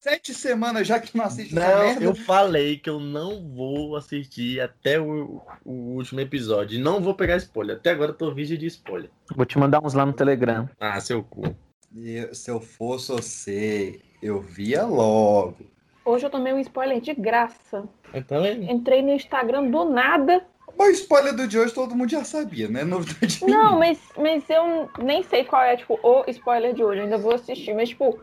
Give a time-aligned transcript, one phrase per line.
[0.00, 2.04] Sete semanas já que não assiste essa Não, merda.
[2.04, 6.80] eu falei que eu não vou assistir até o, o último episódio.
[6.80, 7.76] Não vou pegar spoiler.
[7.76, 9.10] Até agora eu tô vídeo de spoiler.
[9.36, 10.66] Vou te mandar uns lá no Telegram.
[10.80, 11.54] Ah, seu cu.
[11.94, 15.66] E se eu fosse você, eu via logo.
[16.02, 17.86] Hoje eu tomei um spoiler de graça.
[18.14, 18.72] Eu também.
[18.72, 20.42] Entrei no Instagram do nada.
[20.78, 22.84] Mas o spoiler do de hoje todo mundo já sabia, né?
[22.84, 27.00] Novidade Não, mas, mas eu nem sei qual é, tipo, o spoiler de hoje.
[27.00, 27.74] Eu ainda vou assistir.
[27.74, 28.18] Mas, tipo,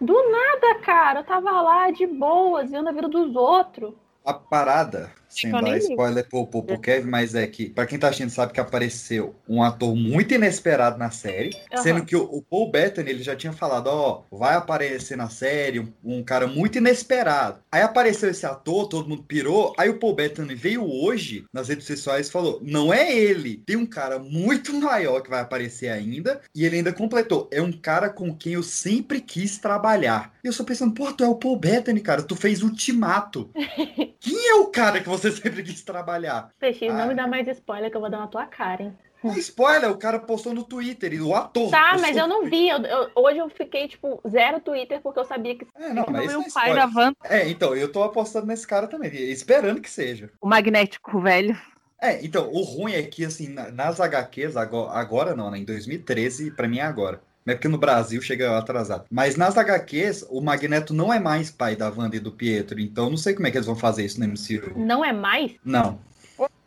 [0.00, 1.20] do nada, cara.
[1.20, 3.94] Eu tava lá de boas, vendo a vida dos outros.
[4.24, 8.08] A parada, sem dar spoiler pro, pro, pro Kevin, mas é que, pra quem tá
[8.08, 11.82] assistindo, sabe que apareceu um ator muito inesperado na série, Aham.
[11.82, 15.80] sendo que o, o Paul Bettany, ele já tinha falado, ó, vai aparecer na série
[15.80, 17.60] um, um cara muito inesperado.
[17.70, 21.86] Aí apareceu esse ator, todo mundo pirou, aí o Paul Bettany veio hoje nas redes
[21.86, 26.40] sociais e falou, não é ele, tem um cara muito maior que vai aparecer ainda,
[26.54, 30.32] e ele ainda completou, é um cara com quem eu sempre quis trabalhar.
[30.42, 33.50] E eu só pensando, pô, tu é o Paul Bettany, cara, tu fez Ultimato.
[34.20, 36.50] Quem é o cara que você sempre quis trabalhar?
[36.58, 37.06] Peixe, não Ah.
[37.06, 38.98] me dá mais spoiler que eu vou dar na tua cara, hein?
[39.38, 41.70] Spoiler, o cara postou no Twitter, e o ator.
[41.70, 42.68] Tá, mas eu não vi.
[42.68, 45.66] Eu- eu- hoje eu fiquei, tipo, zero Twitter porque eu sabia que.
[45.74, 46.88] É, não, mas Meu pai é da spoiler.
[46.90, 50.30] van, É, então, eu tô apostando nesse cara também, esperando que seja.
[50.40, 51.58] o magnético velho.
[52.00, 55.58] É, então, o ruim é que, assim, na- nas HQs, agora, agora não, né?
[55.58, 57.20] Em 2013, pra mim é agora.
[57.46, 59.04] É porque no Brasil chega atrasado.
[59.10, 62.80] Mas nas HQs, o Magneto não é mais pai da Wanda e do Pietro.
[62.80, 64.76] Então, não sei como é que eles vão fazer isso no MCU.
[64.76, 65.52] Não é mais?
[65.64, 65.98] Não.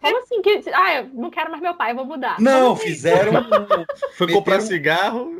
[0.01, 0.41] Como assim?
[0.41, 0.61] Que...
[0.73, 2.39] Ah, eu não quero mais meu pai, vou mudar.
[2.39, 2.83] Não, assim?
[2.83, 3.31] fizeram.
[4.13, 5.31] Foi Meteram- comprar cigarro.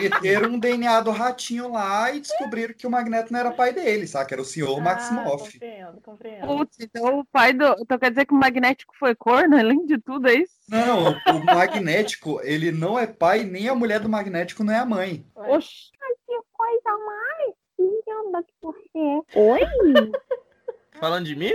[0.00, 4.06] meteram um DNA do ratinho lá e descobriram que o Magneto não era pai dele,
[4.06, 4.26] sabe?
[4.28, 5.52] Que era o senhor Ah, Maximoff.
[5.52, 6.46] compreendo, compreendo.
[6.46, 7.64] Putz, então o pai do.
[7.80, 10.56] Então quer dizer que o magnético foi corno, além de tudo, é isso?
[10.68, 14.84] Não, o Magnético, ele não é pai, nem a mulher do Magnético não é a
[14.84, 15.24] mãe.
[15.36, 15.92] Oxi.
[16.26, 19.40] que coisa mais linda que você é.
[19.40, 19.60] Oi?
[20.98, 21.52] Falando de mim?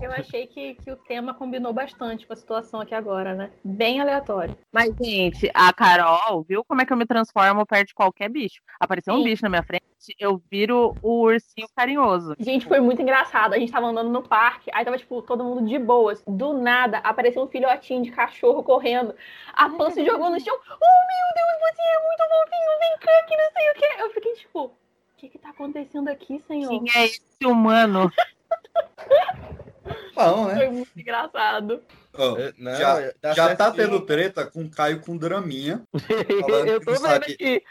[0.00, 3.50] Eu achei que, que o tema combinou bastante com a situação aqui agora, né?
[3.64, 4.56] Bem aleatório.
[4.72, 8.62] Mas, gente, a Carol, viu como é que eu me transformo perto de qualquer bicho?
[8.78, 9.24] Apareceu um Sim.
[9.24, 9.84] bicho na minha frente,
[10.18, 12.36] eu viro o ursinho carinhoso.
[12.38, 13.54] Gente, foi muito engraçado.
[13.54, 16.22] A gente tava andando no parque, aí tava, tipo, todo mundo de boas.
[16.26, 19.14] Do nada, apareceu um filhotinho de cachorro correndo.
[19.54, 20.56] A Pan se jogou no chão.
[20.56, 24.02] Oh, meu Deus, você é muito fofinho, vem cá, que não sei o quê.
[24.02, 24.72] Eu fiquei, tipo, o
[25.16, 26.68] que que tá acontecendo aqui, senhor?
[26.68, 28.10] Quem é esse humano?
[30.14, 30.56] Bom, né?
[30.56, 31.82] Foi muito engraçado.
[32.16, 35.82] É, Não, já dá já certo tá tendo treta com o Caio com Draminha.
[36.66, 37.62] Eu tô vendo aqui.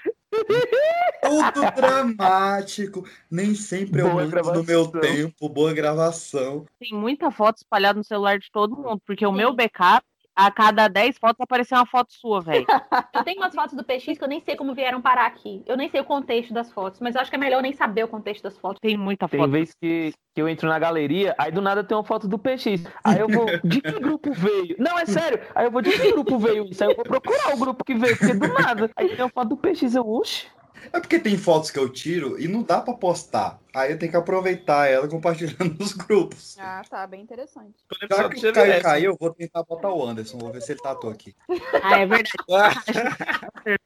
[1.22, 3.08] Tudo dramático.
[3.30, 5.48] Nem sempre eu Boa mando no meu tempo.
[5.48, 6.66] Boa gravação.
[6.80, 10.04] Tem muita foto espalhada no celular de todo mundo, porque o meu backup,
[10.36, 12.66] a cada 10 fotos apareceu uma foto sua, velho.
[13.14, 15.62] Eu tenho umas fotos do PX que eu nem sei como vieram parar aqui.
[15.66, 17.74] Eu nem sei o contexto das fotos, mas eu acho que é melhor eu nem
[17.74, 18.80] saber o contexto das fotos.
[18.82, 19.52] Tem muita Tem foto.
[19.52, 22.84] vez que, que eu entro na galeria, aí do nada tem uma foto do PX.
[23.04, 24.76] Aí eu vou, de que grupo veio?
[24.80, 25.40] Não, é sério.
[25.54, 26.84] Aí eu vou, de que grupo veio isso?
[26.84, 28.90] Aí eu vou procurar o grupo que veio, porque do nada.
[28.96, 30.48] Aí tem uma foto do PX, eu, uxe.
[30.92, 33.60] É porque tem fotos que eu tiro e não dá pra postar.
[33.74, 36.58] Aí eu tenho que aproveitar ela compartilhando nos grupos.
[36.60, 37.78] Ah, tá, bem interessante.
[38.10, 40.38] Já que o Caio caiu, eu vou tentar botar o Anderson.
[40.38, 41.36] Vou ver se ele tatou aqui.
[41.82, 42.76] Ah, é verdade.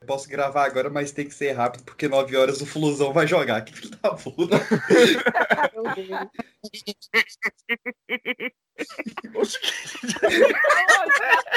[0.00, 3.26] Eu Posso gravar agora, mas tem que ser rápido, porque 9 horas o Flusão vai
[3.26, 3.60] jogar.
[3.62, 4.56] Que filho da puta.
[5.74, 6.10] Meu Deus.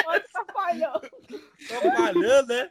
[0.06, 2.68] Olha, tá falhando, né?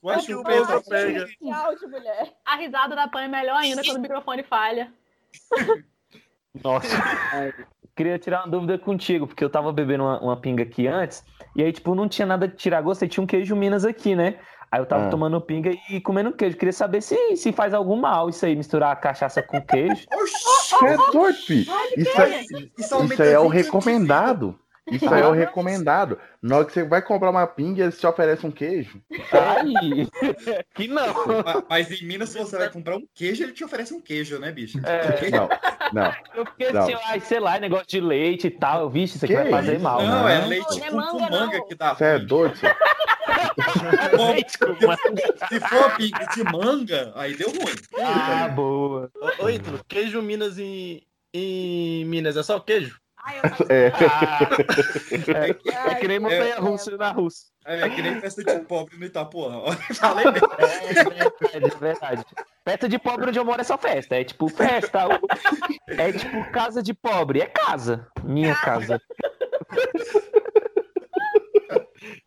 [0.00, 1.26] Com a chupeta pega.
[1.26, 2.32] Que áudio, mulher.
[2.44, 4.92] A risada da Pan é melhor ainda quando o microfone falha.
[6.62, 6.88] Nossa.
[7.94, 11.24] Queria tirar uma dúvida contigo, porque eu tava bebendo uma, uma pinga aqui antes,
[11.54, 14.14] e aí, tipo, não tinha nada de tirar gosto, aí tinha um queijo Minas aqui,
[14.16, 14.38] né?
[14.72, 15.10] Aí eu tava Ah.
[15.10, 16.56] tomando pinga e comendo queijo.
[16.56, 20.06] Queria saber se, se faz algum mal isso aí, misturar a cachaça com queijo.
[20.14, 20.86] Oxi!
[20.86, 21.36] É doido.
[21.96, 22.42] Isso, é,
[22.78, 24.58] Isso, aumenta isso aí é o 20 recomendado.
[24.90, 26.18] Isso aí é o recomendado.
[26.42, 29.00] Na hora que você vai comprar uma pinga, eles te oferecem um queijo.
[29.32, 30.08] Aí,
[30.74, 31.06] que não.
[31.44, 34.38] Ma- Mas em Minas, se você vai comprar um queijo, ele te oferece um queijo,
[34.38, 34.78] né, bicho?
[34.86, 35.30] É.
[35.30, 35.48] Não,
[35.92, 36.14] não.
[36.34, 36.82] Eu fiquei Não.
[36.82, 38.80] assim, ai, sei lá, negócio de leite e tal.
[38.82, 39.82] Eu vi isso aqui Que vai fazer isso?
[39.84, 40.02] mal.
[40.02, 40.42] Não, né?
[40.42, 41.66] é leite Não é com, manga, com manga não.
[41.68, 41.94] que dá.
[41.94, 42.74] Você é doido, filho?
[44.32, 45.48] Leite com manga.
[45.48, 47.74] Se for uma pinga de manga, aí deu ruim.
[48.02, 49.10] Ah, boa.
[49.38, 52.98] Ô Ítalo, queijo Minas em, em Minas é só queijo?
[53.60, 53.92] Eu É.
[55.74, 57.48] Ah, é, é que nem montanha russa na Rússia.
[57.64, 59.56] É que nem festa de pobre no Itapuã.
[59.58, 60.24] Ó, Falei.
[60.26, 62.24] É verdade, é verdade.
[62.64, 64.16] Festa de pobre onde eu moro é só festa.
[64.16, 65.06] É tipo festa.
[65.86, 67.40] É tipo casa de pobre.
[67.42, 68.06] É casa.
[68.24, 69.00] Minha casa.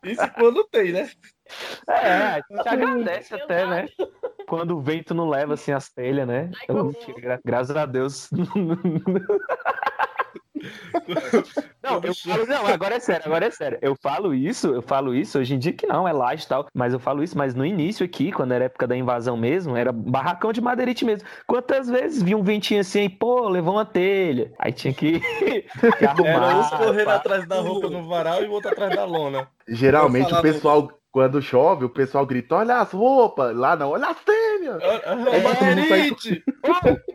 [0.04, 1.10] Isso quando tem, né?
[1.90, 3.88] É, a gente agradece até, né?
[4.48, 6.52] Quando o vento não leva assim as telhas, né?
[6.60, 6.94] Ai, que horror.
[7.22, 8.30] gra- graças a Deus.
[11.84, 13.78] Não, eu falo, não, agora é sério, agora é sério.
[13.82, 16.66] Eu falo isso, eu falo isso, hoje em dia que não, é laje e tal,
[16.74, 19.92] mas eu falo isso, mas no início aqui, quando era época da invasão mesmo, era
[19.92, 21.28] barracão de madeirite mesmo.
[21.46, 24.54] Quantas vezes vi um ventinho assim, pô, levou uma telha.
[24.58, 25.20] Aí tinha que,
[26.00, 26.32] que arrumar.
[26.32, 27.16] Era uns pá.
[27.16, 29.48] atrás da roupa no varal e outro atrás da lona.
[29.68, 33.56] Geralmente o pessoal, quando chove, o pessoal grita, olha as roupas.
[33.56, 34.82] Lá não, olha as telhas.
[35.44, 36.44] Madeirite!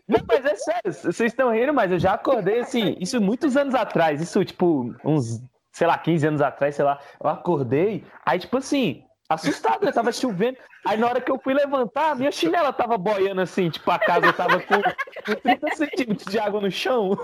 [0.07, 3.75] Não, mas é sério, vocês estão rindo, mas eu já acordei assim, isso muitos anos
[3.75, 5.43] atrás, isso tipo, uns,
[5.73, 9.93] sei lá, 15 anos atrás, sei lá, eu acordei, aí tipo assim, assustado, né?
[9.93, 13.91] Tava chovendo, aí na hora que eu fui levantar, minha chinela tava boiando assim, tipo,
[13.91, 17.17] a casa tava com, com 30 centímetros de água no chão,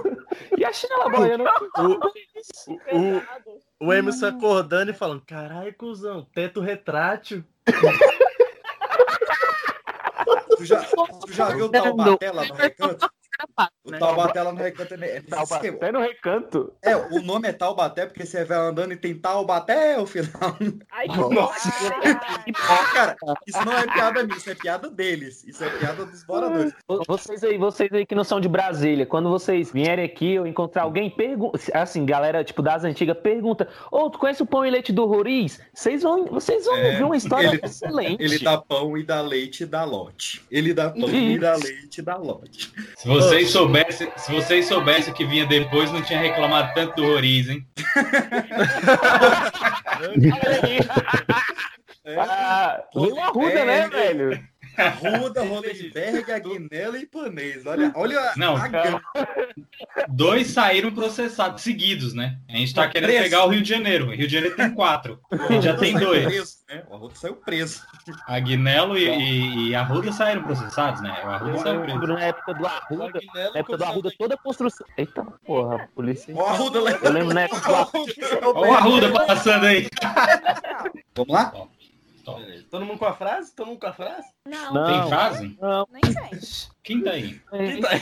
[0.57, 1.45] e a chinela boiando.
[1.79, 7.45] O, o, o Emerson acordando e falando: caralho, cuzão, teto retrátil.
[10.57, 13.11] Tu já, tu já viu o Taubaté lá no recanto?
[13.85, 13.99] O né?
[13.99, 15.45] Taubaté lá no recanto é esquema.
[15.47, 16.73] Taubaté no recanto.
[16.83, 20.57] É, o nome é Taubaté porque você vai andando e tem Taubaté o final.
[20.91, 21.69] Ai, que Nossa.
[22.69, 25.45] Ah, cara, isso não é piada minha, isso é piada deles.
[25.45, 26.73] Isso é piada dos moradores.
[27.07, 30.83] Vocês aí, vocês aí que não são de Brasília, quando vocês vierem aqui ou encontrar
[30.83, 34.93] alguém, pergunta, assim, galera, tipo, das antigas, pergunta, ô, tu conhece o pão e leite
[34.93, 35.61] do Roriz?
[35.75, 38.23] Vocês vão, vocês vão É, ouvir uma história ele- excelente.
[38.23, 40.45] Ele dá pão e dá leite e dá lote.
[40.51, 42.73] Ele dá pão e dá leite e dá lote.
[42.97, 47.07] Se vocês soubessem, se vocês soubessem o que vinha depois, não tinha reclamado tanto do
[47.07, 47.67] Roriz, hein?
[52.07, 54.39] Ah, veio uma ruda, né, velho?
[55.01, 57.65] Ruda, Rolenberg, Aguinela e Ipanês.
[57.67, 58.57] Olha, olha a- Não.
[58.57, 59.03] a gama.
[60.09, 62.39] Dois saíram processados seguidos, né?
[62.49, 63.23] A gente tá Não, querendo preso.
[63.25, 64.07] pegar o Rio de Janeiro.
[64.07, 65.21] O Rio de Janeiro tem quatro.
[65.31, 66.25] A gente já tem dois.
[66.25, 66.83] preso, né?
[66.91, 67.83] O Arruda saiu preso.
[68.27, 71.11] Aguinelo e, e, e Arruda saíram processados, né?
[71.25, 71.99] O Arruda Eu saiu preso.
[71.99, 74.87] lembro na época do Arruda, na época do Arruda, toda a construção.
[74.97, 76.35] Eita, porra, a polícia.
[76.39, 76.91] A Arruda lá.
[76.91, 78.13] Eu lembro na época do Arruda.
[78.55, 79.89] Olha o Arruda passando aí.
[81.15, 81.53] Vamos lá?
[82.25, 82.65] Beleza.
[82.71, 83.55] Todo mundo com a frase?
[83.55, 84.29] Todo mundo com a frase?
[84.49, 84.87] Não, Não.
[84.87, 85.59] Tem frase?
[85.61, 86.41] Não, Nem tem.
[86.83, 87.41] Quem tá aí?
[87.51, 88.01] Quem tá aí?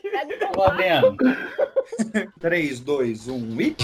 [0.00, 1.16] pega o Ô, Adriano.
[2.40, 3.76] 3, 2, 1 e.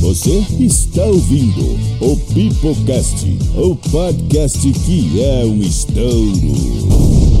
[0.00, 3.24] Você está ouvindo o Pipocast,
[3.56, 7.31] o podcast que é um estouro.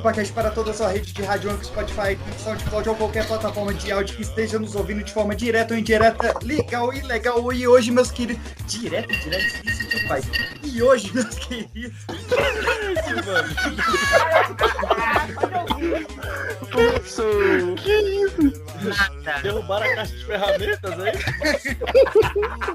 [0.00, 3.92] Pipocast para toda a sua rede de rádio, Anchor, Spotify, SoundCloud ou qualquer plataforma de
[3.92, 7.52] áudio que esteja nos ouvindo de forma direta ou indireta, legal e legal.
[7.52, 10.24] E hoje, meus queridos, direto, direto, isso que faz.
[10.64, 11.92] E hoje, meus queridos,
[19.42, 21.12] Derrubaram a caixa de ferramentas aí?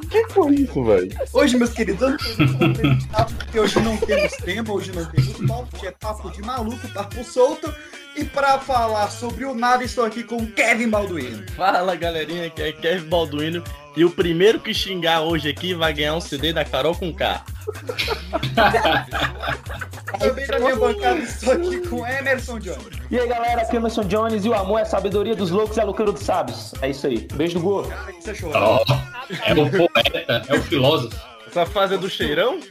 [0.10, 1.10] que foi isso, velho?
[1.33, 5.06] hoje, meus queridos, eu não tenho como apresentar, porque hoje não temos tema, hoje não
[5.06, 7.73] temos papo, que é papo de maluco, papo solto.
[8.15, 11.44] E para falar sobre o nada, estou aqui com o Kevin Balduino.
[11.51, 13.62] Fala galerinha, que é Kevin Balduino.
[13.95, 17.44] E o primeiro que xingar hoje aqui vai ganhar um CD da Carol com K.
[20.19, 22.87] Também na minha bancada estou aqui com Emerson Jones.
[23.11, 25.51] E aí, galera, aqui é o Emerson Jones e o amor é a sabedoria dos
[25.51, 26.73] loucos e a loucura dos sábios.
[26.81, 27.28] É isso aí.
[27.33, 27.92] Beijo do Gol.
[28.54, 28.85] Ó,
[29.45, 31.19] é o poeta, é o filósofo.
[31.47, 32.61] Essa fase é do cheirão?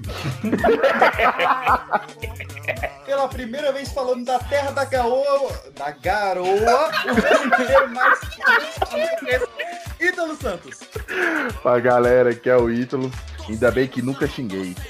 [3.14, 8.18] Pela primeira vez falando da terra da garoa, da garoa, o primeiro mais
[10.00, 10.80] Ítalo Santos.
[11.62, 13.08] Pra galera que é o Ítalo,
[13.48, 14.74] ainda bem que nunca xinguei.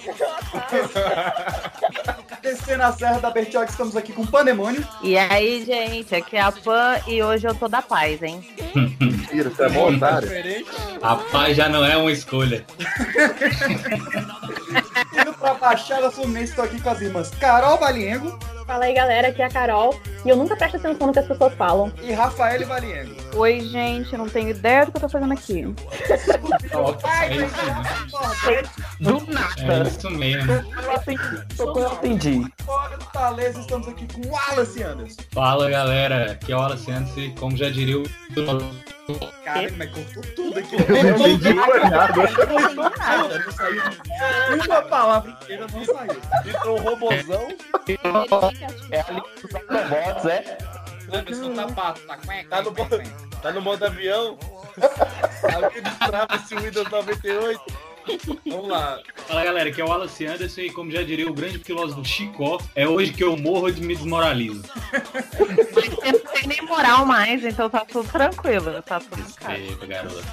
[2.40, 4.82] Descendo a Serra da Bertioga, estamos aqui com o Pandemônio.
[5.02, 8.42] E aí, gente, aqui é a Pan e hoje eu tô da paz, hein?
[8.98, 10.30] Mentira, você é mó otário.
[11.02, 12.64] A paz já não é uma escolha.
[15.20, 19.42] Indo pra Baixada Fluminense, estou aqui com as irmãs Carol Baliengo Fala aí, galera, aqui
[19.42, 19.94] é a Carol.
[20.24, 21.92] E eu nunca presto atenção no que as pessoas falam.
[22.02, 23.14] e Rafael Baliengo.
[23.36, 25.74] Oi, gente, não tenho ideia do que eu tô fazendo aqui.
[26.10, 27.56] É mesmo.
[29.00, 29.88] Do é nada.
[29.88, 30.52] isso mesmo.
[30.52, 30.92] Eu
[31.88, 32.36] atendi.
[32.36, 32.64] Eu.
[32.64, 35.22] Fora do Taleza, estamos aqui com Wallace Anderson.
[35.30, 38.04] Fala galera, aqui é o Wallace Antes, como já diria o.
[39.44, 40.76] Cara, mas cortou tudo aqui.
[40.76, 41.90] Eu não entendi nada.
[41.90, 43.82] Nada, não saiu.
[44.66, 46.20] Uma palavra inteira não saiu.
[46.46, 47.48] Entrou um robozão.
[48.90, 50.58] É ali dos Autobots, é?
[52.48, 52.88] Tá no, mo-
[53.42, 54.38] tá no modo avião.
[55.54, 57.60] Alguém destrava esse Windows 98.
[58.46, 59.00] Vamos lá.
[59.26, 62.60] Fala galera, aqui é o Wallace Anderson e como já diria o grande filósofo Chicó,
[62.74, 64.62] é hoje que eu morro de me desmoralizo.
[65.72, 68.82] Você não tem nem moral mais, então tá tudo tranquilo.
[68.82, 69.58] Tá tudo em casa.
[69.58, 70.24] Eita, garoto.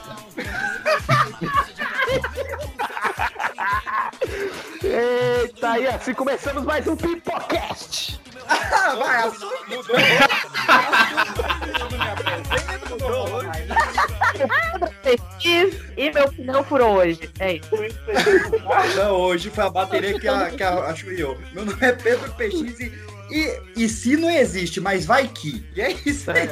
[4.84, 8.21] Eita, e assim começamos mais um Pipocast.
[8.48, 9.52] Ah, vai, mudou.
[9.68, 9.96] Mudou.
[16.02, 17.30] E meu pneu furou hoje.
[17.40, 17.70] É isso.
[18.96, 21.40] Não, hoje foi a bateria que, a, que a, acho eu.
[21.54, 22.92] Meu nome é Pedro PX e,
[23.30, 25.64] e, e se não existe, mas vai que.
[25.76, 26.50] E é isso aí.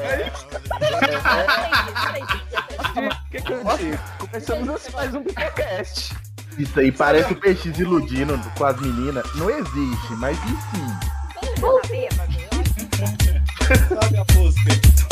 [4.20, 6.16] Começamos assim mais um Pipocast.
[6.58, 9.26] Isso aí parece o PX iludindo com as meninas.
[9.36, 11.19] Não existe, mas enfim.
[13.90, 15.09] Sabe a música?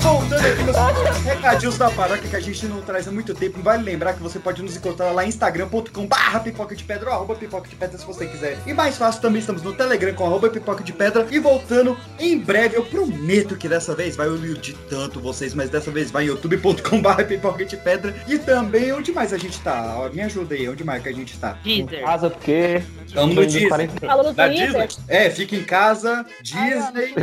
[0.00, 3.82] Voltando aqui nos recadinhos da paróquia que a gente não traz há muito tempo, vale
[3.82, 7.34] lembrar que você pode nos encontrar lá em instagram.com barra pipoca de pedra ou arroba
[7.34, 8.56] pipoca de pedra se você quiser.
[8.66, 11.26] E mais fácil também estamos no Telegram com arroba pipoca de pedra.
[11.30, 15.90] E voltando em breve, eu prometo que dessa vez vai iludir tanto vocês, mas dessa
[15.90, 18.14] vez vai em youtube.com barra pipoca de pedra.
[18.26, 20.08] E também, onde mais a gente tá?
[20.12, 21.58] Me ajuda aí, onde mais que a gente tá?
[21.62, 22.00] Deezer.
[22.02, 22.82] Casa porque.
[23.06, 23.90] Estamos no Disney.
[24.00, 24.88] Falou no Da Twitter?
[25.08, 27.14] É, fica em casa, Disney.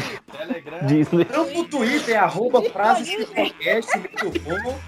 [0.83, 1.25] Disney.
[1.25, 4.79] Tanto no Twitter, é arroba frases pipocast, muito bom.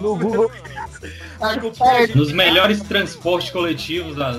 [0.00, 0.50] No Google.
[1.00, 4.34] Gente Nos melhores transportes coletivos da...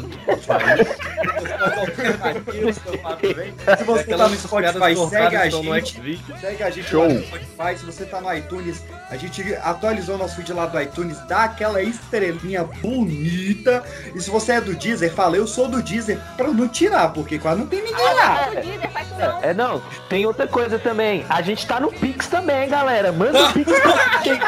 [3.77, 6.21] Se você tá no Spotify, segue a gente.
[6.39, 7.07] Segue a gente Show.
[7.07, 7.77] lá no Spotify.
[7.77, 11.81] Se você tá no iTunes, a gente atualizou nosso feed lá do iTunes, dá aquela
[11.81, 13.83] estrelinha bonita.
[14.15, 17.39] E se você é do Deezer, fala, eu sou do Deezer, pra não tirar, porque
[17.39, 18.49] quase não tem ninguém lá.
[18.49, 19.43] Ah, não.
[19.43, 21.25] É, não, tem outra coisa também.
[21.29, 23.11] A gente tá no Pix também, galera.
[23.11, 24.39] Manda o Pix pra gente.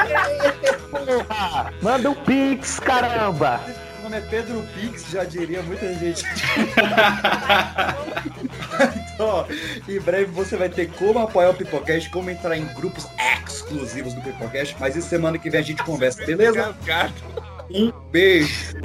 [0.90, 1.74] Porra!
[2.02, 3.62] Manda o Pix, caramba!
[3.68, 6.26] Meu nome é Pedro Pix, já diria muita gente.
[9.14, 9.46] então,
[9.88, 13.08] em breve você vai ter como apoiar o Pipocast, como entrar em grupos
[13.46, 16.76] exclusivos do Pipocast, mas isso semana que vem a gente conversa, beleza?
[17.70, 18.82] Um beijo.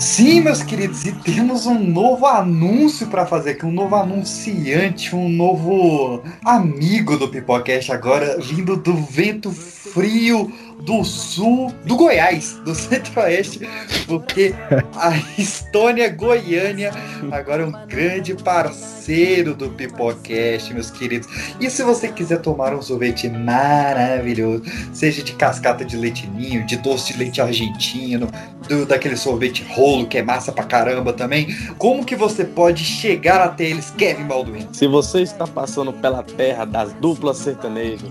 [0.00, 5.28] Sim, meus queridos, e temos um novo anúncio para fazer aqui, um novo anunciante, um
[5.28, 10.50] novo amigo do Pipocast agora, vindo do vento frio
[10.82, 13.60] do sul do Goiás, do centro-oeste,
[14.06, 14.54] porque
[14.96, 16.92] a Estônia Goiânia
[17.30, 21.28] agora é um grande parceiro do Pipocast, meus queridos.
[21.60, 26.76] E se você quiser tomar um sorvete maravilhoso, seja de cascata de leite ninho, de
[26.76, 28.28] doce de leite argentino,
[28.68, 33.40] do, daquele sorvete rolo que é massa pra caramba também, como que você pode chegar
[33.40, 34.68] até eles, Kevin Balduino?
[34.72, 38.10] Se você está passando pela terra das duplas sertanejas,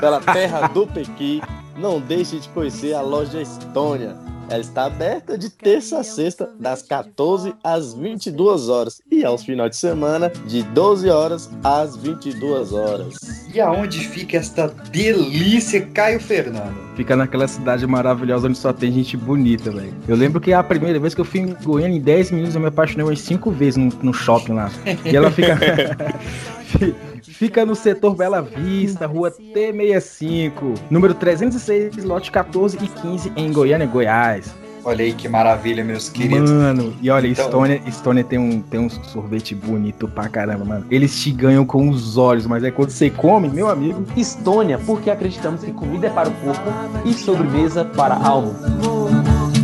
[0.00, 1.40] pela terra do Pequi,
[1.78, 4.16] não deixe de conhecer a loja Estônia.
[4.50, 9.02] Ela está aberta de terça a sexta, das 14 às 22 horas.
[9.10, 13.14] E aos finais de semana, de 12 horas às 22 horas.
[13.52, 16.74] E aonde fica esta delícia, Caio Fernando?
[16.96, 19.94] Fica naquela cidade maravilhosa onde só tem gente bonita, velho.
[20.08, 22.60] Eu lembro que a primeira vez que eu fui em Goiânia, em 10 minutos, eu
[22.62, 24.70] me apaixonei umas 5 vezes no, no shopping lá.
[25.04, 25.58] E ela fica.
[27.38, 30.50] Fica no setor Bela Vista, rua T65,
[30.90, 34.52] número 306, lote 14 e 15, em Goiânia, Goiás.
[34.84, 36.50] Olha aí que maravilha, meus queridos.
[36.50, 40.86] Mano, e olha, Então- Estônia, Estônia tem, um, tem um sorvete bonito pra caramba, mano.
[40.90, 44.04] Eles te ganham com os olhos, mas é quando você come, meu amigo.
[44.16, 46.62] Estônia, porque acreditamos que comida é para o corpo
[47.04, 48.52] e sobremesa para a alma.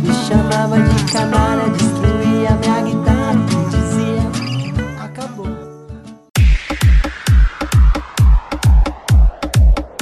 [0.01, 3.04] Me chamava de canalha, destruía minha guitarra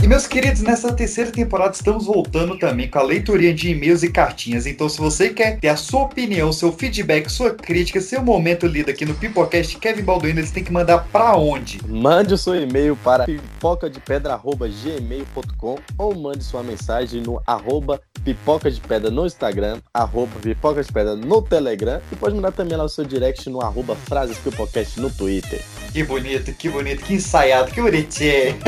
[0.03, 4.11] E meus queridos, nessa terceira temporada estamos voltando também com a leitoria de e-mails e
[4.11, 4.65] cartinhas.
[4.65, 8.91] Então, se você quer ter a sua opinião, seu feedback, sua crítica, seu momento lido
[8.91, 11.79] aqui no Pipocast, Kevin Balduino, eles têm que mandar pra onde?
[11.87, 19.09] Mande o seu e-mail para pipocadepedra.gmail.com ou mande sua mensagem no arroba pipoca de pedra
[19.09, 23.05] no Instagram, arroba pipoca de pedra no Telegram e pode mandar também lá o seu
[23.05, 25.61] direct no arroba frases pipocast no Twitter.
[25.93, 28.57] Que bonito, que bonito, que ensaiado, que bonitinho.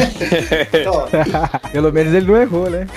[0.72, 1.10] então,
[1.72, 2.88] Pelo menos ele não errou, né?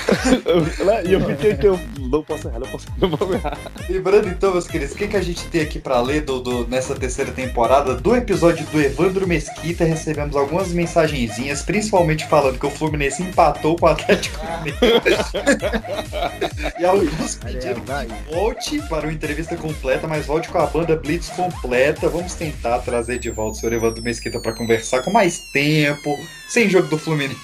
[1.04, 3.56] E eu fiquei que eu não posso errar, não posso não vou errar.
[3.88, 6.66] Lembrando então, meus queridos, o que, que a gente tem aqui pra ler do, do-
[6.68, 7.94] nessa terceira temporada?
[7.94, 13.86] Do episódio do Evandro Mesquita, recebemos algumas mensagenzinhas, principalmente falando que o Fluminense empatou com
[13.86, 15.02] o Atlético Mineiro.
[16.78, 21.28] e alguns pedindo que volte para uma entrevista completa, mas volte com a banda Blitz
[21.30, 22.08] completa.
[22.08, 26.18] Vamos tentar trazer de volta o senhor Evandro Mesquita para conversar com mais tempo,
[26.48, 27.38] sem jogo do Fluminense,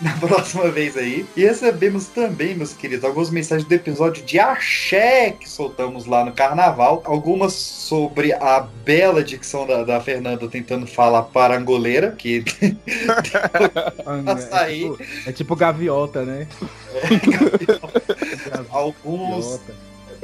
[0.02, 1.26] na próxima vez aí.
[1.36, 6.32] E recebemos também, meus queridos, algumas mensagens do episódio de Axé que soltamos lá no
[6.32, 7.02] Carnaval.
[7.04, 12.42] Algumas sobre a bela dicção da, da Fernanda tentando falar parangoleira, que
[14.26, 14.84] Açaí.
[14.84, 16.46] É tipo, é tipo gaviota, né?
[18.70, 19.60] alguns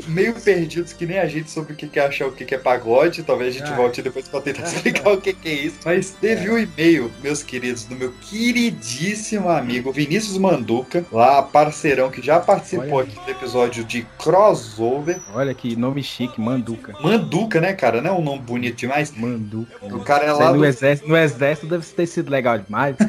[0.08, 2.54] meio perdidos que nem a gente sobre o que que é achar o que que
[2.54, 3.22] é pagode.
[3.22, 3.76] Talvez a gente Ah.
[3.76, 5.76] volte depois pra tentar explicar o que que é isso.
[5.84, 12.22] Mas teve um e-mail, meus queridos, do meu queridíssimo amigo Vinícius Manduca, lá parceirão que
[12.22, 15.18] já participou aqui do episódio de Crossover.
[15.34, 16.94] Olha que nome chique, Manduca.
[17.00, 18.00] Manduca, né, cara?
[18.00, 19.12] Não é um nome bonito demais?
[19.16, 19.94] Manduca.
[19.94, 22.96] O cara é lá aí no, do, exército, no exército deve ter sido legal demais.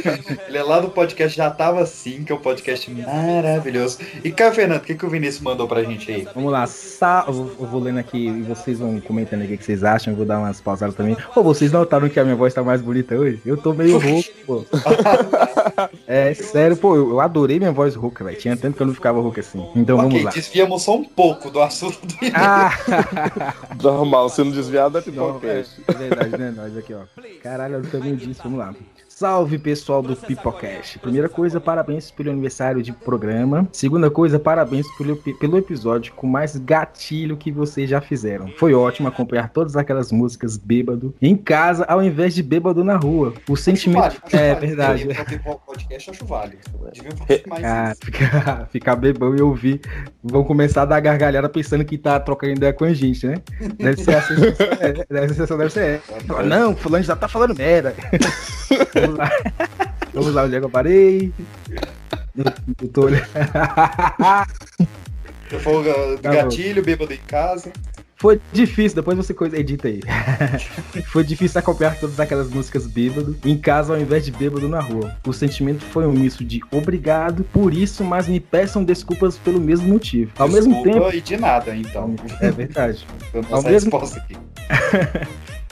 [0.48, 3.98] ele é lá do podcast Já Tava Assim, que é um podcast maravilhoso.
[4.24, 6.26] E, Caio Fernando, o que, que o Vinícius mandou pra gente aí?
[6.34, 7.24] Vamos lá, sa...
[7.26, 10.12] eu vou- eu vou lendo aqui e vocês vão comentando aí o que vocês acham.
[10.12, 11.16] Eu vou dar umas pausadas também.
[11.34, 13.40] Pô, vocês notaram que a minha voz tá mais bonita hoje?
[13.46, 14.64] Eu tô meio rouco, pô.
[16.06, 18.36] É sério, pô, eu, adorei minha voz rouca, velho.
[18.36, 19.64] Tinha tempo que eu não ficava rouca assim.
[19.74, 20.30] Então vamos ok, lá.
[20.30, 22.34] desviamos só um pouco do assunto do e-mail.
[22.36, 22.70] Ah!
[23.82, 25.82] Normal, sendo desviado é Não, é, podcast.
[25.88, 26.52] é verdade, né?
[26.56, 27.00] Nós aqui, ó.
[27.42, 28.74] Caralho, eu também disse, vamos lá.
[29.20, 30.98] Salve pessoal do Pipocast.
[30.98, 33.68] Primeira coisa, parabéns pelo aniversário de programa.
[33.70, 38.50] Segunda coisa, parabéns pelo, pelo episódio com mais gatilho que vocês já fizeram.
[38.56, 43.34] Foi ótimo acompanhar todas aquelas músicas bêbado em casa ao invés de bêbado na rua.
[43.46, 44.04] O sentimento.
[44.04, 45.02] Acho É acho verdade.
[45.06, 46.56] Eu, pra ter podcast, acho válido.
[47.46, 49.82] Mais Ah, ficar, ficar bebão e ouvir.
[50.24, 53.34] Vão começar a dar gargalhada pensando que tá trocando ideia com a gente, né?
[53.76, 56.42] Deve ser a sensação, é, deve- a sensação deve ser essa.
[56.42, 57.94] Não, fulano já tá falando merda.
[59.10, 59.30] Vamos lá.
[60.12, 61.32] Vamos lá, onde é que eu parei?
[62.36, 62.44] Eu,
[62.82, 63.26] eu tô olhando.
[65.52, 67.72] Eu Tá gatilho, bêbado em casa.
[68.14, 70.00] Foi difícil, depois você coisa edita aí.
[71.10, 75.16] foi difícil acompanhar todas aquelas músicas bêbado em casa ao invés de bêbado na rua.
[75.26, 79.88] O sentimento foi um misto de obrigado por isso, mas me peçam desculpas pelo mesmo
[79.88, 80.30] motivo.
[80.38, 81.16] Ao mesmo Desculpa tempo.
[81.16, 82.14] E de nada, então.
[82.40, 83.04] É verdade.
[83.32, 84.36] Dando Ao essa mesmo- resposta aqui.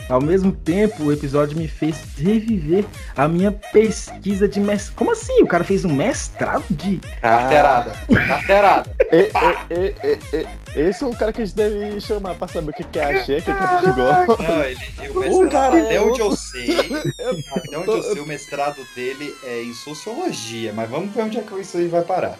[0.08, 2.84] Ao mesmo tempo, o episódio me fez reviver
[3.16, 4.96] a minha pesquisa de mestrado.
[4.96, 5.42] Como assim?
[5.42, 6.98] O cara fez um mestrado de.
[7.20, 7.92] Carteirada.
[8.26, 8.90] Carteirada.
[9.10, 9.30] E-
[9.70, 12.74] e- e- e- Esse é um cara que a gente deve chamar pra saber o
[12.74, 14.48] que que é axé, o que que é.
[14.48, 14.78] Não, ele,
[15.10, 19.34] o mestrado, cara, até onde eu eu- sei, até onde eu sei, o mestrado dele
[19.44, 22.36] é em sociologia, mas vamos ver onde é que isso aí vai parar.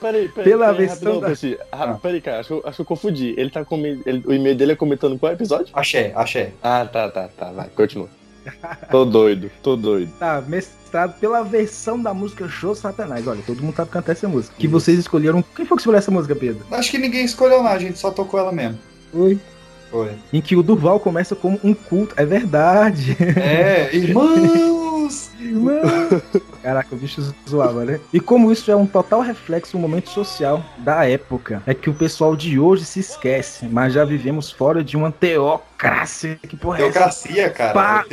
[0.00, 0.44] Peraí, peraí.
[0.44, 1.58] Pela peraí, versão rapidão, da- Peixi.
[1.70, 3.34] Ah, Peraí, cara, acho, acho que eu confundi.
[3.36, 3.76] Ele tá com.
[3.78, 5.68] ele- o e-mail dele é comentando qual episódio?
[5.72, 6.52] Axé, axé.
[6.62, 7.52] Ah, tá, tá, tá.
[7.52, 8.08] Vai, continua.
[8.90, 10.10] Tô doido, tô doido.
[10.18, 13.24] Tá, mestrado pela versão da música Show Satanás.
[13.28, 14.54] Olha, todo mundo sabe cantar essa música.
[14.58, 15.42] Que vocês escolheram.
[15.54, 16.66] Quem foi que escolheu essa música, Pedro?
[16.72, 18.78] Acho que ninguém escolheu nada, a gente só tocou ela mesmo.
[19.12, 19.38] Foi.
[19.92, 20.12] Foi.
[20.32, 22.14] Em que o Durval começa como um culto.
[22.16, 23.14] É verdade.
[23.36, 25.30] É, irmãos!
[26.62, 28.00] Caraca, o bicho zoava, né?
[28.12, 31.94] E como isso é um total reflexo do momento social da época, é que o
[31.94, 36.38] pessoal de hoje se esquece, mas já vivemos fora de uma teocracia.
[36.48, 36.92] Que porra é essa?
[36.92, 37.72] Teocracia, cara.
[37.74, 38.06] Pá!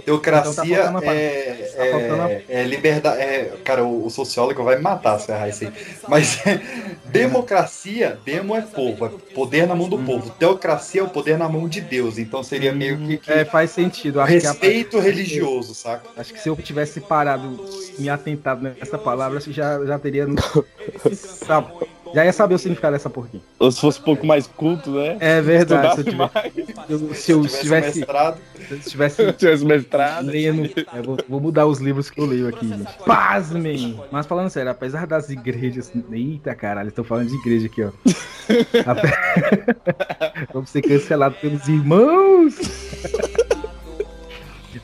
[0.00, 3.20] Te- Teocracia Então tá é, Tá é, é liberdade.
[3.20, 5.72] É, cara, o, o sociólogo vai me matar se errar isso aí.
[6.08, 6.38] Mas
[7.04, 10.30] democracia, demo é povo, é poder na mão do povo.
[10.30, 12.18] Teocracia é o poder na mão de Deus.
[12.18, 14.20] Então seria meio que, que É, faz sentido.
[14.20, 16.08] Acho que a- respeito religioso, saca?
[16.16, 17.60] Acho que se eu tivesse parado,
[17.98, 20.26] me atentado nessa palavra, acho que já, já teria.
[21.14, 21.72] Sabe?
[22.14, 23.42] Já ia saber o significado dessa porquinha.
[23.58, 25.16] Ou se fosse um pouco mais culto, né?
[25.20, 26.02] É verdade.
[26.02, 26.30] Se eu, mais.
[26.88, 28.38] eu- se eu tivesse mestrado.
[28.54, 30.26] Se eu tivesse tivesse mestrado.
[30.26, 30.70] lendo.
[30.94, 32.92] eu vou, vou mudar os livros que eu leio aqui, gente.
[33.04, 33.98] Pasmem!
[34.10, 35.90] Mas falando sério, apesar das igrejas.
[36.12, 37.90] Eita caralho, estou falando de igreja aqui, ó.
[40.52, 42.54] Vamos ser cancelados pelos irmãos!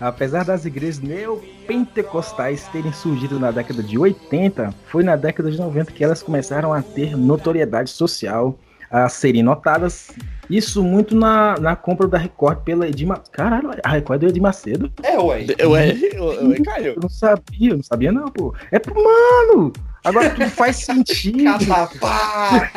[0.00, 5.92] Apesar das igrejas neopentecostais terem surgido na década de 80, foi na década de 90
[5.92, 8.58] que elas começaram a ter notoriedade social,
[8.90, 10.10] a serem notadas.
[10.48, 13.30] Isso muito na, na compra da Record pela Macedo.
[13.30, 14.90] Caralho, a Record é do Edir Macedo?
[15.02, 15.46] É, ué.
[15.64, 16.94] Ué, ué, Caio.
[16.94, 18.52] Eu não sabia, eu não sabia não, pô.
[18.72, 19.72] É pro mano!
[20.02, 21.44] Agora tudo faz sentido.
[21.68, 22.70] Catapá!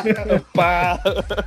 [0.53, 0.99] Pá.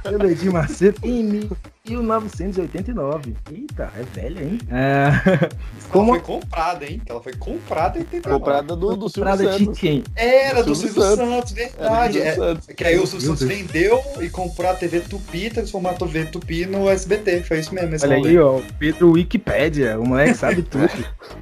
[0.03, 0.99] Pelo Edir Macedo.
[1.05, 1.51] Em, mi-
[1.89, 3.37] 1989.
[3.53, 4.59] Eita, é velha, hein?
[4.71, 5.09] É...
[5.27, 5.51] Ela
[5.91, 7.01] Como foi comprada, hein?
[7.07, 8.39] Ela foi comprada em 89.
[8.39, 9.79] Comprada do, do Silvio comprada de Santos.
[9.79, 10.05] quem?
[10.15, 11.29] Era do Silvio Silvio Santos.
[11.29, 11.79] Santos, verdade.
[11.79, 12.67] Era do Silvio É, Santos.
[12.77, 13.45] que aí o Silvio Santos Deus.
[13.45, 17.43] vendeu e comprou a TV Tupi, transformou a TV Tupi no SBT.
[17.43, 17.97] Foi isso mesmo.
[18.03, 18.31] Olha rolê.
[18.31, 20.91] aí, ó, Pedro Wikipédia, o moleque sabe tudo.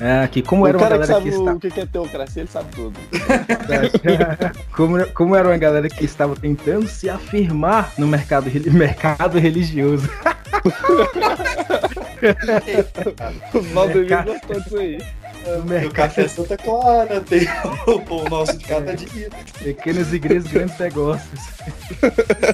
[0.00, 1.80] É, que como era o uma cara que galera que, sabe estava o que que
[1.80, 2.98] é teocracia, ele sabe tudo.
[4.72, 10.08] como, como era uma galera que estava tentando se afirmar no mercado, mercado religioso.
[13.54, 14.32] O Valdemir Cara.
[14.32, 14.98] gostou disso aí.
[15.46, 17.46] No mercado, Café Santa Clara tem
[17.86, 19.28] o pão nosso de cada dia.
[19.62, 21.40] pequenas igrejas, grandes negócios.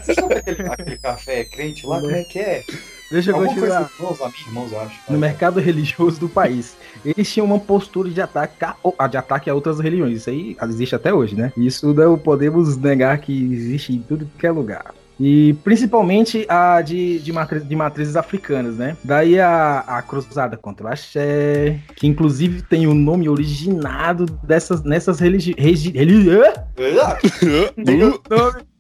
[0.03, 2.01] Você sabe aquele, aquele café crente lá?
[2.01, 2.65] Como é que é?
[3.13, 3.89] Deixa eu Alguma continuar.
[3.91, 5.01] coisa irmãos, amigos, irmãos, eu acho.
[5.09, 6.77] no mercado religioso do país.
[7.05, 8.55] Eles tinham uma postura de ataque
[8.99, 10.17] a, de ataque a outras religiões.
[10.19, 11.53] Isso aí existe até hoje, né?
[11.57, 14.95] Isso não podemos negar que existe em tudo que é lugar.
[15.21, 18.97] E principalmente a de, de, matri- de matrizes africanas, né?
[19.05, 25.21] Daí a, a cruzada contra o axé, que inclusive tem o nome originado dessas, nessas
[25.21, 26.31] religi religi religi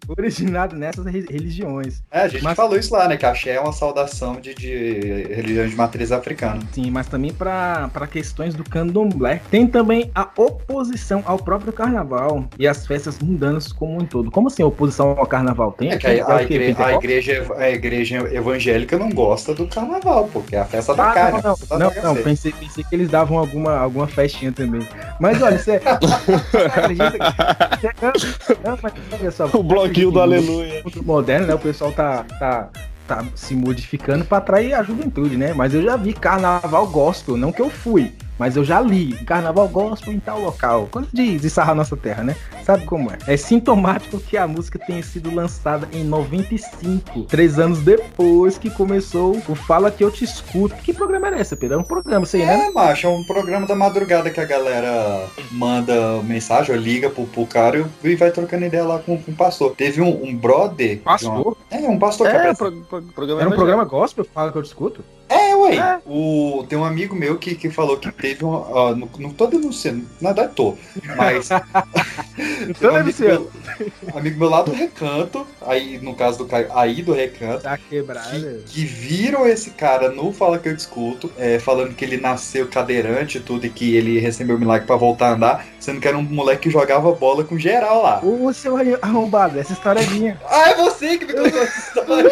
[0.08, 2.02] originado nessas re- religiões.
[2.10, 3.16] É, a gente Mas- falou isso lá, né?
[3.16, 6.60] Que axé é uma saudação de, de religião de matriz africana.
[6.72, 9.40] Sim, mas também para questões do candomblé.
[9.50, 14.30] Tem também a oposição ao próprio carnaval e as festas mundanas como um todo.
[14.30, 15.72] Como assim oposição ao carnaval?
[15.72, 20.28] Tem É que a, a igre- a igreja, a igreja evangélica não gosta do carnaval,
[20.32, 21.40] porque é a festa da Ah, carne.
[21.42, 24.86] não, da não, não, não, pensei, pensei que eles davam alguma, alguma festinha também.
[25.20, 25.80] Mas olha, você
[26.74, 28.04] acredita que.
[28.64, 29.46] Não, não, mas olha só.
[29.46, 30.82] O bloquinho do Aleluia.
[30.84, 31.54] mundo moderno, né?
[31.54, 32.70] O pessoal tá, tá,
[33.06, 35.52] tá se modificando pra atrair a juventude, né?
[35.52, 39.68] Mas eu já vi carnaval gospel, não que eu fui, mas eu já li carnaval
[39.68, 40.88] gospel em tal local.
[40.90, 42.34] Quando de, de sarrar nossa terra, né?
[42.64, 43.18] Sabe como é?
[43.26, 49.36] É sintomático que a música tenha sido lançada em 95, três anos depois que começou
[49.46, 50.74] o Fala Que Eu Te Escuto.
[50.76, 51.76] Que programa era esse, Pedro?
[51.76, 52.68] É um programa, sei, né?
[52.68, 57.26] É, macho, é um programa da madrugada que a galera manda mensagem, ou liga pro,
[57.26, 59.74] pro cara e vai trocando ideia lá com, com o pastor.
[59.76, 60.98] Teve um, um brother.
[61.00, 61.30] Pastor?
[61.30, 64.24] uma- É, um pastor que É, aparece- pro, pro, programa Era um programa gospel?
[64.24, 65.04] Fala Que Eu Te Escuto?
[65.28, 65.76] É, ué.
[65.76, 65.98] É.
[66.06, 68.48] O, tem um amigo meu que, que falou que teve um.
[68.48, 70.76] ó, não, não tô denunciando, na verdade tô.
[71.16, 71.48] Mas.
[72.68, 73.50] Então, um amigo, Luciano.
[74.02, 77.76] meu, amigo meu lá do recanto, aí no caso do Caio, aí do recanto, Tá
[77.76, 78.62] quebrado.
[78.66, 83.38] que viram esse cara no Fala Que Eu Discuto, é, falando que ele nasceu cadeirante
[83.38, 86.16] e tudo, e que ele recebeu o milagre pra voltar a andar, sendo que era
[86.16, 88.20] um moleque que jogava bola com geral lá.
[88.22, 90.40] Ô, seu arrombado, essa história é minha.
[90.48, 92.30] Ah, é você que me contou essa história!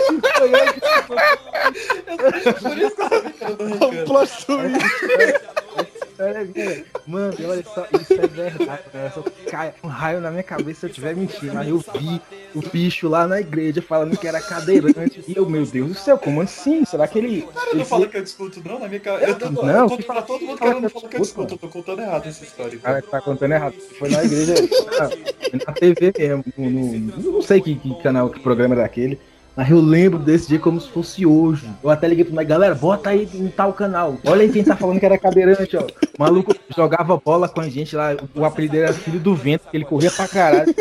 [2.16, 4.04] Por isso que eu sabia que era do recanto.
[4.04, 5.87] Plot twist.
[6.20, 9.10] Olha, Mano, olha só, isso é verdade, cara.
[9.12, 11.56] Só cai um raio na minha cabeça se eu tiver mentindo.
[11.56, 12.20] Aí eu vi
[12.54, 15.24] o bicho lá na igreja falando que era cadeirante.
[15.26, 16.84] E eu, meu Deus do céu, como assim?
[16.84, 17.42] Será que ele.
[17.42, 19.30] Cara, não fala que eu discuto, não, na minha cabeça.
[19.30, 21.54] Eu, tô, Não, eu conto pra todo mundo que eu não falo que eu discuto,
[21.54, 22.78] eu tô contando errado essa história.
[22.78, 23.74] cara tá contando errado.
[23.98, 24.54] Foi na igreja,
[25.66, 26.44] na, TV mesmo.
[26.56, 29.18] No- não sei que, que canal, que programa era aquele.
[29.58, 31.68] Mas eu lembro desse dia como se fosse hoje.
[31.82, 34.16] Eu até liguei pro meu galera, bota aí em tal canal.
[34.24, 35.80] Olha aí quem tá falando que era cadeirante, ó.
[35.82, 38.16] O maluco jogava bola com a gente lá.
[38.36, 40.72] O apelido era Filho do Vento, porque ele corria pra caralho.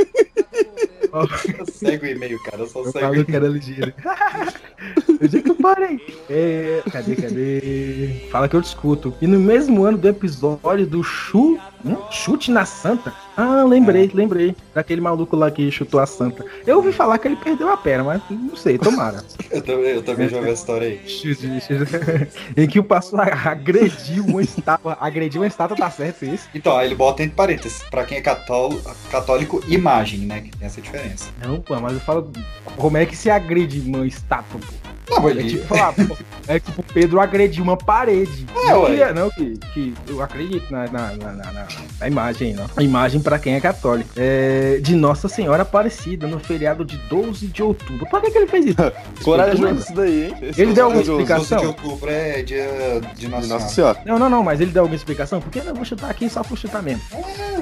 [1.57, 3.91] Eu segue o e-mail, cara, eu só Eu segue o falo que era ligeiro.
[5.19, 5.99] eu digo que eu parei.
[6.29, 8.27] É, cadê, cadê?
[8.29, 9.11] Fala que eu discuto.
[9.19, 11.95] E no mesmo ano do episódio do Chu, hum?
[12.11, 13.13] Chute na Santa.
[13.35, 14.55] Ah, lembrei, lembrei.
[14.73, 16.43] Daquele maluco lá que chutou a Santa.
[16.65, 19.23] Eu ouvi falar que ele perdeu a perna, mas não sei, tomara.
[19.49, 21.07] Eu também, eu também já vi a história aí.
[21.09, 22.27] Chute, chute.
[22.57, 24.97] em que o pastor agrediu uma estátua.
[24.99, 26.49] Agrediu uma estátua, tá certo isso?
[26.53, 28.69] Então, aí ele bota entre parênteses, pra quem é cató-
[29.09, 30.41] católico, imagem, né?
[30.41, 31.29] Que tem essa diferença.
[31.41, 32.31] Não, pô, mas eu falo.
[32.75, 34.86] Como é que se agride uma estátua, pô?
[35.09, 35.49] Não, mas É ele...
[35.49, 36.17] tipo, falar, pô,
[36.47, 38.45] é tipo Pedro agrediu uma parede.
[38.55, 41.51] É, não, que, não que, que eu acredito na, na, na, na-
[41.99, 42.65] na- imagem, não.
[42.75, 44.09] A imagem pra quem é católico.
[44.15, 48.05] É, de Nossa Senhora Aparecida no feriado de 12 de outubro.
[48.09, 48.77] Por que, que ele fez isso?
[49.23, 50.33] Corajoso isso daí, hein?
[50.41, 51.57] Esse Ele deu alguma explicação?
[51.57, 52.67] 12 de outubro é dia
[53.15, 53.95] de Nossa, De Nossa Senhora.
[53.95, 54.01] Senhora.
[54.05, 55.39] Não, não, não, mas ele deu alguma explicação?
[55.41, 57.01] Porque eu vou chutar aqui só por chutar mesmo.
[57.13, 57.57] É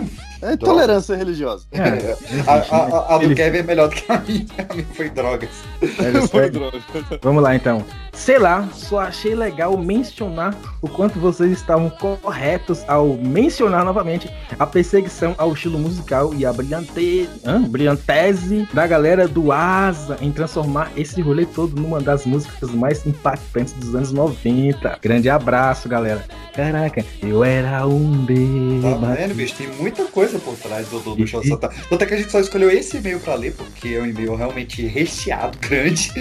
[0.60, 1.66] tolerância religiosa.
[1.72, 2.16] É,
[2.48, 4.46] A, a- a- a do Ele- Kevin é melhor do que a minha.
[4.70, 5.50] A minha foi drogas.
[5.82, 6.82] ele Foi foi- droga.
[7.22, 7.84] Vamos lá então.
[8.16, 14.66] Sei lá, só achei legal mencionar o quanto vocês estavam corretos ao mencionar novamente a
[14.66, 17.30] perseguição ao estilo musical e a brilhante...
[17.46, 17.62] hã?
[17.62, 23.74] brilhantese da galera do Asa em transformar esse rolê todo numa das músicas mais impactantes
[23.74, 24.98] dos anos 90.
[25.02, 26.24] Grande abraço, galera.
[26.56, 29.14] Caraca, eu era um Tá bêbado.
[29.18, 29.56] vendo, bicho?
[29.56, 31.70] Tem muita coisa por trás do, do, do show Santa.
[31.90, 34.36] Tanto é que a gente só escolheu esse e-mail pra ler, porque é um e-mail
[34.36, 36.12] realmente recheado, grande.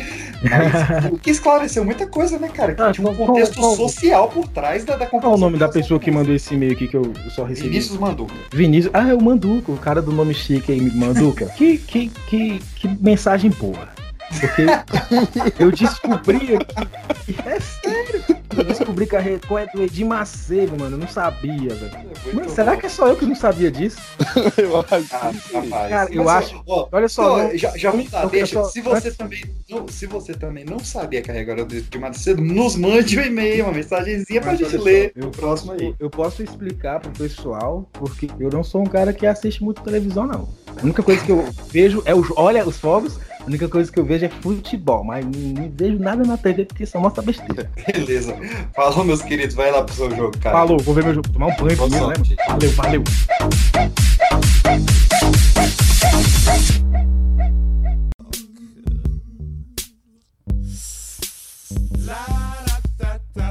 [0.42, 2.74] Mas o que esclareceu aconteceu muita coisa, né, cara?
[2.78, 5.68] Ah, Tinha um qual- contexto qual- social por trás da, da Qual o nome da
[5.68, 7.68] pessoa que mandou esse e-mail aqui que eu só recebi?
[7.70, 8.34] Vinícius Manduca.
[8.52, 8.94] Vinícius.
[8.94, 11.46] Ah, é o Manduca, o cara do nome chique aí, Manduca.
[11.56, 13.93] que, que, que, que mensagem boa.
[14.40, 17.36] Porque eu descobri aqui.
[17.46, 18.24] É sério.
[18.56, 20.94] Eu descobri que a Record é do Edir Macedo, mano.
[20.94, 21.92] Eu não sabia, velho.
[22.32, 23.98] Mano, será que é só eu que não sabia disso?
[24.56, 25.06] eu acho.
[25.12, 25.90] Ah, rapaz.
[25.90, 28.54] Cara, eu Mas, acho- ó, olha só, não, não- já, já dar, não, deixa.
[28.62, 32.76] só- se, você também, não, se você também não sabia carregar o de Macedo, nos
[32.76, 35.12] mande um e-mail, uma mensagenzinha pra gente ler.
[35.16, 35.86] eu- o próximo aí.
[35.88, 39.82] Eu, eu posso explicar pro pessoal, porque eu não sou um cara que assiste muito
[39.82, 40.48] televisão, não.
[40.80, 42.28] A única coisa que eu vejo é os.
[42.36, 46.24] Olha, os fogos, a única coisa que eu vejo é futebol, mas não, vejo nada
[46.24, 47.70] na TV porque só mostra besteira.
[47.92, 48.34] Beleza.
[48.74, 49.54] Falou, meus queridos.
[49.54, 50.56] Vai lá pro seu jogo, cara.
[50.56, 52.14] Falou, vou ver meu jogo, tomar um banho Boa primeiro, né?
[52.14, 52.36] sorte.
[52.48, 53.04] Valeu, valeu.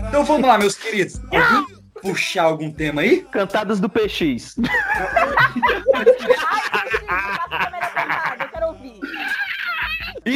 [0.07, 1.21] Então vamos lá, meus queridos.
[1.31, 3.21] Alguém puxar algum tema aí?
[3.31, 4.57] Cantadas do PX.
[8.39, 8.99] Eu quero ouvir.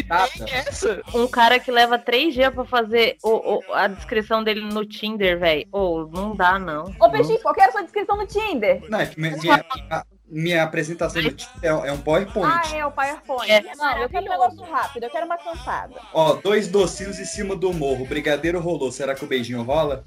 [0.10, 1.02] E tem essa?
[1.14, 5.40] Um cara que leva três dias pra fazer o, o- a descrição dele no Tinder,
[5.40, 5.68] velho.
[5.72, 6.86] Ô, não dá, não.
[7.00, 8.82] Ô, Peixinho, qual que era a sua descrição no Tinder?
[8.90, 12.52] Não, é que minha, minha, a- minha apresentação do Tinder é, é um PowerPoint.
[12.74, 13.50] Ah, é o PowerPoint.
[13.50, 13.64] É.
[13.76, 15.96] Não, eu quero um negócio rápido, eu quero uma cantada.
[16.14, 18.04] Ó, dois docinhos em cima do morro.
[18.04, 18.92] O brigadeiro rolou.
[18.92, 20.04] Será que o beijinho rola?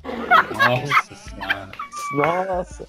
[0.52, 1.70] Nossa senhora.
[2.12, 2.88] Nossa.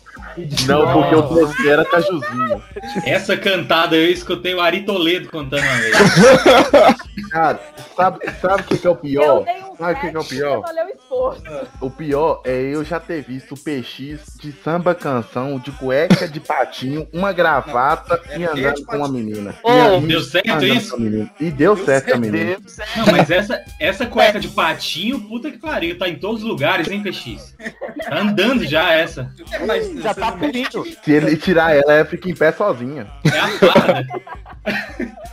[0.68, 2.64] Não, porque o doce era cajuzinho.
[3.06, 5.96] Essa cantada eu escutei o Ari Toledo contando uma vez.
[7.32, 7.60] Cara,
[7.96, 9.44] sabe sabe o que, que é o Eu pior?
[9.44, 10.62] dei um Sabe o que, é o pior?
[10.62, 11.44] valeu o esforço.
[11.82, 16.40] O pior é eu já ter visto o PX de samba canção, de cueca de
[16.40, 19.56] patinho, uma gravata É e andando com uma menina.
[19.64, 20.98] Ô, E deu certo isso?
[21.40, 22.58] E deu, certo com a menina.
[22.96, 26.88] Não, mas essa, essa cueca de patinho, puta que pariu, tá em todos os lugares,
[26.88, 27.56] hein, PX?
[28.04, 29.34] Tá andando já essa.
[29.52, 30.86] É, mas Já tá não punido.
[31.04, 33.08] Se ele tirar ela, ela fica em pé sozinha.
[33.26, 34.08] É a farda.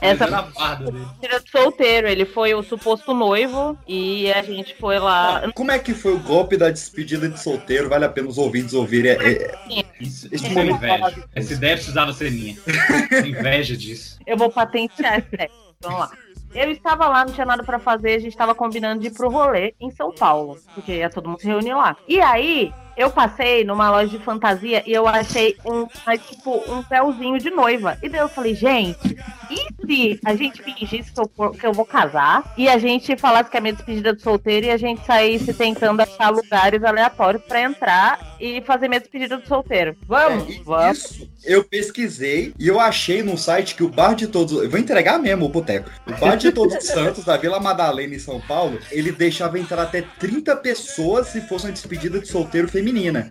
[0.00, 1.06] Essa Mas era a farda dele.
[1.20, 5.50] Tira do solteiro, ele foi o suposto noivo e a gente foi lá.
[5.54, 7.88] Como é que foi o golpe da despedida de solteiro?
[7.88, 9.12] Vale a pena os ouvintes ouvirem.
[9.12, 11.24] É, é, Isso, Esse isso eu invejo.
[11.34, 12.56] Essa ideia precisava ser minha.
[13.26, 14.18] Inveja disso.
[14.26, 15.56] Eu vou patentear esse teste.
[15.80, 16.10] Vamos lá.
[16.54, 19.28] Eu estava lá, não tinha nada pra fazer, a gente estava combinando de ir pro
[19.28, 21.96] rolê em São Paulo, porque ia todo mundo se reunir lá.
[22.08, 27.38] E aí, eu passei numa loja de fantasia e eu achei um, tipo, um véuzinho
[27.38, 27.96] de noiva.
[28.02, 29.16] E daí eu falei, gente,
[29.48, 33.48] e se a gente fingisse que eu, que eu vou casar e a gente falasse
[33.48, 37.62] que é minha despedida de solteiro e a gente saísse tentando achar lugares aleatórios pra
[37.62, 39.96] entrar e fazer minha despedida de solteiro?
[40.04, 40.48] Vamos?
[40.48, 40.98] e Vamos.
[40.98, 44.60] Isso, eu pesquisei e eu achei num site que o Bar de Todos.
[44.60, 45.88] Eu vou entregar mesmo o boteco.
[46.04, 49.82] O Bar de Todos os Santos, da Vila Madalena, em São Paulo, ele deixava entrar
[49.82, 52.87] até 30 pessoas se fosse uma despedida de solteiro feminina.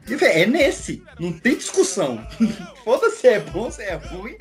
[0.07, 1.03] E, véi, é nesse.
[1.19, 2.25] Não tem discussão.
[2.83, 4.35] Foda-se, é bom, se é ruim.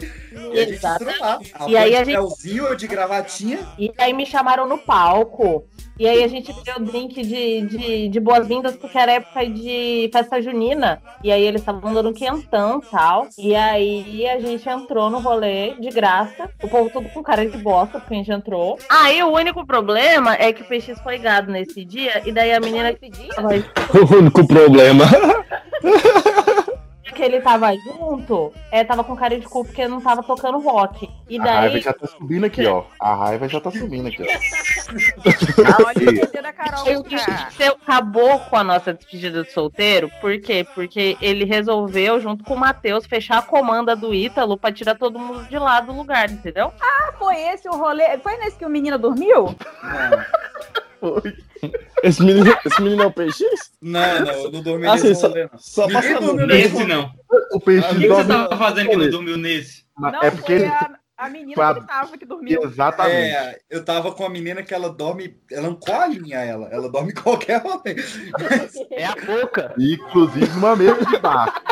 [0.52, 0.80] E a gente
[1.18, 1.38] lá.
[1.68, 2.16] E aí a gente-
[2.76, 3.66] de gravatinha.
[3.78, 5.66] E aí me chamaram no palco.
[5.98, 10.42] E aí a gente deu drink de, de, de boas-vindas, porque era época de festa
[10.42, 11.00] junina.
[11.24, 13.26] E aí eles estavam dando quentão e tal.
[13.38, 16.50] E aí a gente entrou no rolê de graça.
[16.62, 18.78] O povo todo com cara de bosta, porque a gente entrou.
[18.88, 22.22] Aí o único problema é que o PX foi gado nesse dia.
[22.26, 25.04] E daí a menina que tava, O único problema.
[27.14, 31.08] que ele tava junto, é, tava com cara de cu porque não tava tocando rock.
[31.28, 31.80] E A raiva daí.
[31.80, 32.84] já tá subindo aqui, ó.
[33.00, 34.26] A raiva já tá subindo aqui, ó.
[35.86, 36.82] Olha o da Carol.
[37.00, 40.66] O Seu acabou com a nossa despedida de solteiro, por quê?
[40.74, 45.18] Porque ele resolveu, junto com o Matheus, fechar a comanda do Ítalo pra tirar todo
[45.18, 46.72] mundo de lá do lugar, entendeu?
[46.80, 48.18] Ah, foi esse o rolê?
[48.18, 49.54] Foi nesse que o menino dormiu?
[52.02, 53.38] Esse menino, esse menino é o PX?
[53.80, 57.12] Não, não, eu não dormi Ah, nesse só, só Ninguém dormiu Nesse não.
[57.52, 59.84] O peixe O que você tava fazendo que não dormiu nesse?
[59.98, 60.66] Não, é porque foi ele.
[60.66, 62.62] a, a menina Foi que tava, que dormiu.
[62.64, 63.34] Exatamente.
[63.34, 65.40] É, eu tava com a menina que ela dorme.
[65.50, 66.68] Ela não colinha ela.
[66.70, 68.02] Ela dorme qualquer momento.
[68.90, 69.74] É a boca.
[69.78, 71.62] Inclusive numa mesa de bar.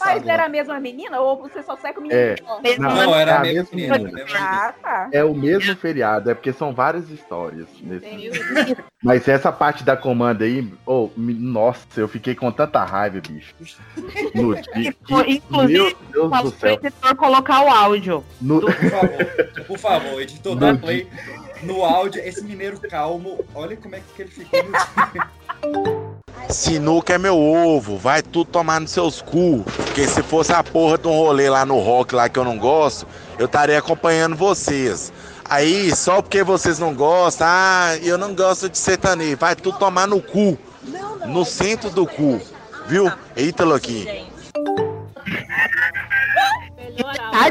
[0.00, 2.18] Mas era a mesma menina ou você só sai com o menino?
[2.20, 2.36] É.
[2.78, 3.98] Não, Não, era é a mesma menina.
[3.98, 4.24] menina.
[4.36, 5.08] Ah, tá.
[5.12, 7.66] É o mesmo feriado, é porque são várias histórias.
[7.80, 8.06] Nesse...
[9.02, 13.54] Mas essa parte da comanda aí, oh, me- nossa, eu fiquei com tanta raiva, bicho.
[14.34, 14.94] No dia.
[15.08, 16.74] Foi, que- inclusive, meu Deus do céu.
[16.74, 18.24] editor colocar o áudio.
[18.40, 21.08] No- Por favor, por favor, editor, dá play
[21.62, 22.20] no áudio.
[22.22, 26.09] Esse mineiro calmo, olha como é que ele ficou no
[26.48, 29.64] Sinuca é meu ovo, vai tudo tomar nos seus cu.
[29.76, 32.58] Porque se fosse a porra de um rolê lá no rock lá que eu não
[32.58, 33.06] gosto,
[33.38, 35.12] eu estaria acompanhando vocês.
[35.44, 39.36] Aí, só porque vocês não gostam, ah, eu não gosto de sertanejo.
[39.36, 40.56] Vai tu tomar no cu.
[41.26, 42.40] No centro do cu.
[42.86, 43.10] Viu?
[43.36, 44.28] Ítalo aqui.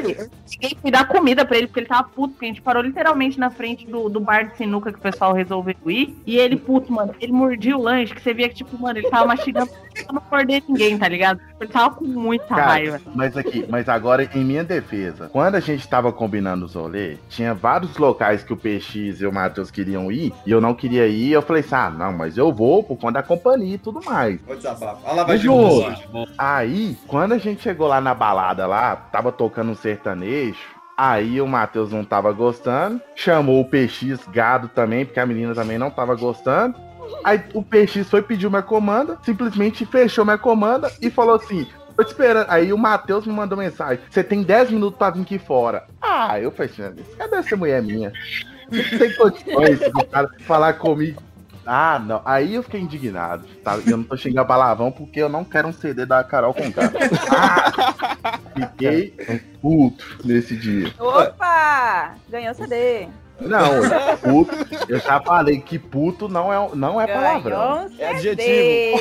[0.08, 2.62] Detalhe, eu cheguei a dar comida pra ele, porque ele tava puto, porque a gente
[2.62, 6.16] parou literalmente na frente do, do bar de sinuca que o pessoal resolveu ir.
[6.26, 9.10] E ele, puto, mano, ele mordia o lanche, que você via que, tipo, mano, ele
[9.10, 11.40] tava mastigando pra não morder ninguém, tá ligado?
[11.60, 13.02] Ele tava com muita Cara, raiva.
[13.14, 17.54] mas aqui, mas agora em minha defesa, quando a gente tava combinando os rolês, tinha
[17.54, 21.32] vários locais que o PX e o Matheus queriam ir, e eu não queria ir,
[21.32, 24.40] eu falei assim, ah, não, mas eu vou por conta da companhia e tudo mais.
[24.42, 25.00] Vou desabafar.
[25.04, 25.48] Olha lá, vai de.
[26.38, 30.60] Aí, quando a gente chegou lá na balada lá, tava tocando um sertanejo,
[30.96, 35.78] aí o Matheus não tava gostando, chamou o PX gado também, porque a menina também
[35.78, 36.76] não tava gostando.
[37.24, 42.04] Aí o PX foi pedir minha comanda, simplesmente fechou minha comanda e falou assim: tô
[42.04, 42.46] esperando.
[42.50, 45.86] Aí o Matheus me mandou mensagem: você tem 10 minutos pra vir aqui fora.
[46.00, 48.14] Ah, eu falei assim: cadê essa mulher minha?
[48.72, 51.22] Não tem condições do cara falar comigo.
[51.72, 52.20] Ah, não.
[52.26, 53.46] Aí eu fiquei indignado.
[53.64, 53.78] Tá?
[53.86, 56.64] Eu não tô xingando palavrão porque eu não quero um CD da Carol com
[57.30, 59.14] Ah, fiquei
[59.62, 60.92] puto nesse dia.
[60.98, 62.16] Opa!
[62.28, 63.08] Ganhou CD.
[63.40, 63.70] Não,
[64.20, 64.52] puto.
[64.90, 67.88] Eu já falei que puto não é, não é palavrão.
[67.96, 68.94] Ganhou um CD.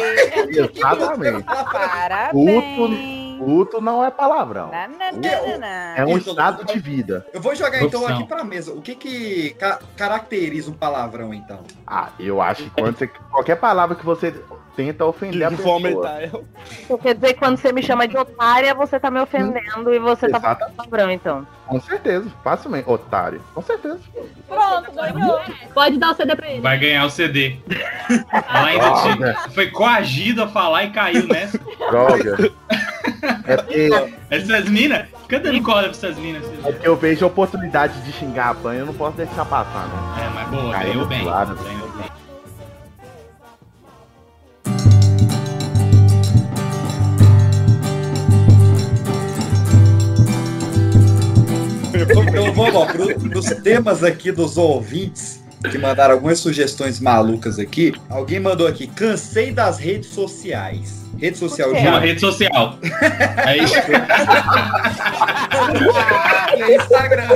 [0.51, 1.45] Exatamente.
[1.45, 2.33] Parabéns.
[2.77, 4.71] Puto, puto não é palavrão.
[4.71, 5.13] Na, na,
[5.59, 5.97] na.
[5.97, 7.27] É um estado de vida.
[7.33, 8.17] Eu vou jogar então Opção.
[8.17, 8.73] aqui pra mesa.
[8.73, 11.61] O que que ca- caracteriza um palavrão, então?
[11.87, 13.07] Ah, eu acho que quando você.
[13.07, 14.35] Qualquer palavra que você
[14.77, 15.81] tenta ofender a pessoa.
[16.85, 19.99] Então, quer dizer que quando você me chama de otária, você tá me ofendendo e
[19.99, 21.47] você tá falando palavrão, então.
[21.67, 22.89] Com certeza, facilmente.
[22.89, 23.43] Otário.
[23.55, 23.99] Com certeza.
[24.47, 25.41] Pronto, ganhou.
[25.75, 26.61] Pode dar o CD pra ele.
[26.61, 27.59] Vai ganhar o CD.
[28.33, 31.59] Ela ainda te- foi coagida a falar e caiu nessa.
[31.59, 32.37] Droga.
[33.47, 33.89] É porque,
[34.31, 36.45] Essas minas, fica dando corda pra essas minas.
[36.65, 39.87] é porque eu vejo a oportunidade de xingar a banha, eu não posso deixar passar,
[39.89, 40.25] né?
[40.27, 41.25] É, mas boa, Caiu ganhou bem.
[41.25, 41.55] lado.
[41.57, 42.09] Ganhou bem.
[51.95, 55.38] Então vamos ó, pro, pros temas aqui dos ouvintes
[55.71, 57.93] que mandaram algumas sugestões malucas aqui.
[58.09, 60.99] Alguém mandou aqui, cansei das redes sociais.
[61.19, 61.99] Rede social Uma já.
[61.99, 62.79] rede social.
[63.47, 63.75] É isso.
[66.59, 67.29] É Instagram.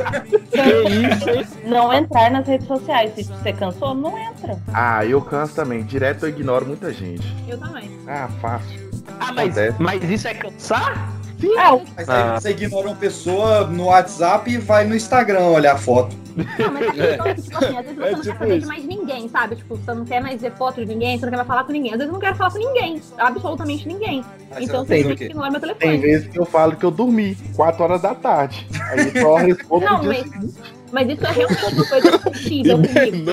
[1.65, 3.13] Não entrar nas redes sociais.
[3.15, 4.57] Se você cansou, não entra.
[4.73, 5.83] Ah, eu canso também.
[5.83, 7.27] Direto eu ignoro muita gente.
[7.49, 7.91] Eu também.
[8.07, 8.91] Ah, fácil.
[9.21, 11.13] Ah, mas, mas isso é cansar?
[11.41, 11.55] Sim.
[11.97, 16.17] Mas aí você ignora uma pessoa no WhatsApp e vai no Instagram olhar a foto.
[16.37, 18.85] Não, mas é tipo assim, às vezes você É não quer tipo saber de mais
[18.85, 19.57] ninguém, sabe?
[19.57, 21.73] Tipo, você não quer mais ver foto de ninguém, você não quer mais falar com
[21.73, 21.93] ninguém.
[21.93, 24.25] Às vezes eu não quero falar com ninguém, absolutamente ninguém.
[24.51, 25.99] Aí então você tem que ignorar meu Tem telefone.
[25.99, 28.67] vezes que eu falo que eu dormi, 4 horas da tarde.
[28.91, 30.55] Aí eu só respondo Não, no dia mas-.
[30.93, 33.31] Mas isso é realmente uma coisa possível comigo.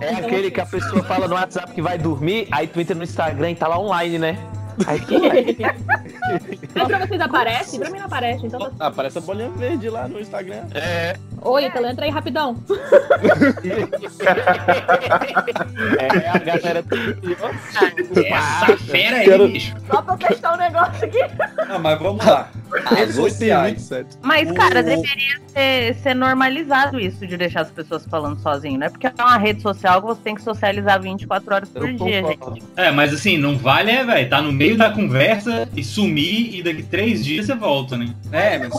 [0.00, 3.02] É aquele que a pessoa fala no WhatsApp que vai dormir, aí tu entra no
[3.02, 4.38] Instagram e tá lá online, né?
[4.86, 5.14] Aí tu
[6.74, 7.78] Mas pra vocês aparece?
[7.78, 8.70] Pra mim não aparece, então tá...
[8.80, 10.64] Ah, aparece a bolinha verde lá no Instagram.
[10.74, 11.16] É.
[11.42, 12.56] Oi, Ítalo, entra aí rapidão.
[15.98, 16.84] É, a galera.
[18.26, 19.74] Essa fera aí, Quero- bicho.
[19.90, 21.18] Só pra testar um negócio aqui.
[21.68, 22.48] Não, mas vamos lá.
[24.22, 28.88] Mas, O- cara, deveria ser, ser normalizado isso de deixar as pessoas falando sozinho, né?
[28.88, 32.62] Porque é uma rede social que você tem que socializar 24 horas por dia, gente.
[32.76, 34.28] É, mas assim, não vale, é, velho.
[34.28, 38.14] Tá no meio da conversa e sumir e daqui três dias você volta, né?
[38.32, 38.70] É, mas.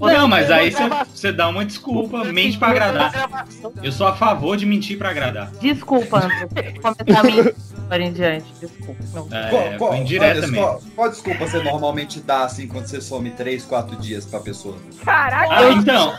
[0.00, 0.82] Não, mas aí você,
[1.14, 3.46] você dá uma desculpa, mente pra agradar.
[3.82, 5.50] Eu sou a favor de mentir pra agradar.
[5.60, 6.72] Desculpa, André.
[6.82, 8.44] Vou começar a mentir agora em diante.
[8.60, 9.02] Desculpa.
[9.14, 9.28] Não.
[9.30, 10.62] É, Qual, qual, foi indireta Anderson, mesmo.
[10.66, 14.76] qual, qual desculpa você normalmente dá assim quando você some 3, 4 dias pra pessoa?
[15.04, 15.48] Caraca.
[15.50, 16.12] Ah, então,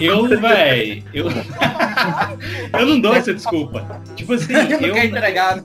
[0.00, 1.26] eu, véi, eu.
[2.78, 4.00] eu não dou essa desculpa.
[4.16, 4.94] Tipo assim, Eu não eu.
[4.94, 5.64] quer entregar, né?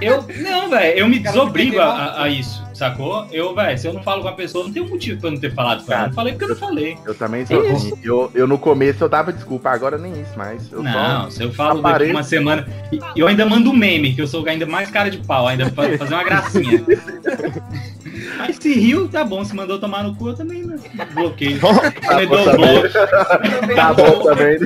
[0.00, 0.24] Eu.
[0.42, 3.26] Não, velho, eu me desobrigo a- a isso, sacou?
[3.32, 5.32] Eu, velho, se eu não falo com a pessoa, não tem um motivo pra eu
[5.32, 6.02] não ter falado com ela.
[6.04, 6.98] Eu não falei porque eu não falei.
[7.04, 7.92] Eu também sou assim.
[8.02, 10.70] Eu, eu no começo eu dava desculpa, agora nem isso mais.
[10.72, 12.10] Eu Não, só se eu falo daqui apareço.
[12.12, 12.66] uma semana.
[12.92, 15.68] e Eu ainda mando um meme, que eu sou ainda mais cara de pau, ainda
[15.70, 16.84] pra fazer uma gracinha.
[18.36, 19.44] Mas se riu, tá bom.
[19.44, 20.76] Se mandou tomar no cu, eu também né,
[21.14, 21.58] bloqueio.
[22.06, 22.80] Também bom dou também.
[22.80, 23.74] bloco.
[23.74, 24.58] Tá bom também.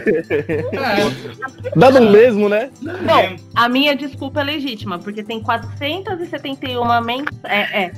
[0.72, 2.70] É, Dá no mesmo, né?
[2.80, 7.92] Bom, a minha desculpa é legítima, porque tem 471 men é, é,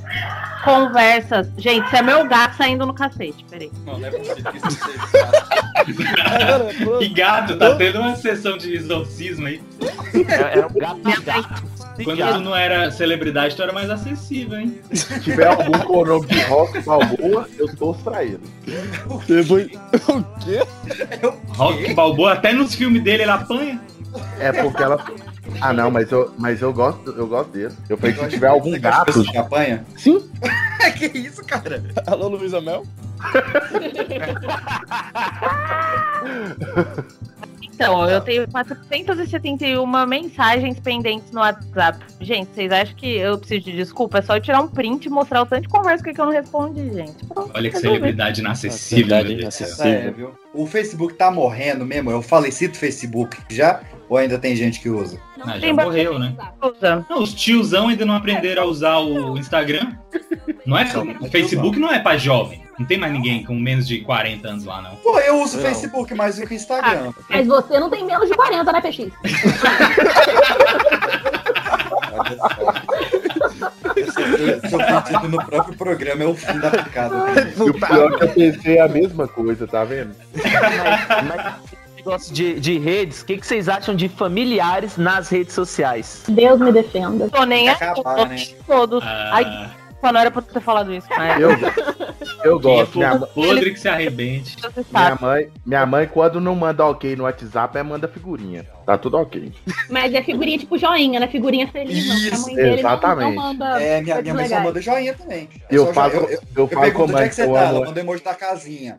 [0.63, 1.47] conversas.
[1.57, 3.71] Gente, isso é meu gato saindo no cacete, peraí.
[3.85, 5.55] Não, não é possível que isso seja.
[6.99, 9.61] E gato, tá tendo uma sessão de exorcismo aí.
[10.27, 11.63] É, é o gato gato.
[12.03, 14.79] Quando tu não era celebridade, tu era mais acessível, hein?
[14.91, 18.39] Se tiver, algum com o nome de Rock Balboa, eu torço pra ele.
[19.27, 19.67] Depois...
[20.07, 20.59] O quê?
[21.49, 23.79] Rock Balboa, até nos filmes dele ele apanha.
[24.39, 25.05] É porque ela.
[25.61, 27.73] Ah não, mas eu, mas eu gosto, eu gosto dele.
[27.89, 29.23] Eu falei que se tiver algum de gato.
[29.23, 29.85] que apanha?
[29.95, 30.27] Sim.
[30.97, 31.83] que isso, cara?
[32.07, 32.83] Alô, Luísa Mel?
[37.75, 41.99] Então, eu tenho 471 mensagens pendentes no WhatsApp.
[42.21, 44.19] Gente, vocês acham que eu preciso de desculpa?
[44.19, 46.31] É só eu tirar um print e mostrar o tanto de conversa que eu não
[46.31, 47.25] respondi, gente.
[47.25, 49.09] Pronto, Olha que celebridade inacessível.
[49.09, 49.91] Celebridade inacessível.
[49.91, 50.31] É, viu?
[50.53, 53.81] O Facebook tá morrendo mesmo, é o falecido Facebook já?
[54.07, 55.19] Ou ainda tem gente que usa?
[55.37, 56.35] Não Ah, já tem morreu, né?
[57.09, 59.93] Não, os tiozão ainda não aprenderam a usar o Instagram.
[60.65, 60.85] Não é?
[61.21, 62.63] O Facebook não é pra jovem.
[62.77, 64.95] Não tem mais ninguém com menos de 40 anos lá, não.
[64.97, 65.67] Pô, eu uso o Não.
[65.69, 67.13] Facebook mais do que o Instagram.
[67.29, 69.11] Mas você não tem menos de 40, né, PX?
[74.69, 77.15] Seu pedido no próprio programa é o fim da picada.
[77.55, 80.15] E o pior é que eu pensei a mesma coisa, tá vendo?
[80.33, 80.43] Mas,
[81.27, 81.55] mas
[82.05, 86.23] negócio de, de redes, o que, que vocês acham de familiares nas redes sociais?
[86.27, 87.27] Deus me defenda.
[87.29, 88.37] Tô nem acabar, tô né?
[88.67, 89.03] todos.
[89.03, 89.71] Ah, Ai,
[90.05, 91.49] pô, não era pra ter falado isso, mas Eu,
[92.43, 92.97] eu quem é gosto.
[92.97, 94.55] Minha, podre que se arrebente.
[94.91, 98.65] minha mãe, minha mãe, quando não manda ok no WhatsApp, é manda figurinha.
[98.85, 99.51] Tá tudo ok.
[99.89, 101.27] Mas é figurinha tipo joinha, né?
[101.27, 101.97] Figurinha feliz.
[101.97, 103.35] Isso, a dele não- exatamente.
[103.35, 105.49] Não, manda É, minha, minha mãe só manda joinha também.
[105.69, 107.35] É Eu falo, jo- eu, eu, eu eu falo pergunto com onde mãe é que
[107.35, 108.95] você eu tá, ela manda emoji da casinha.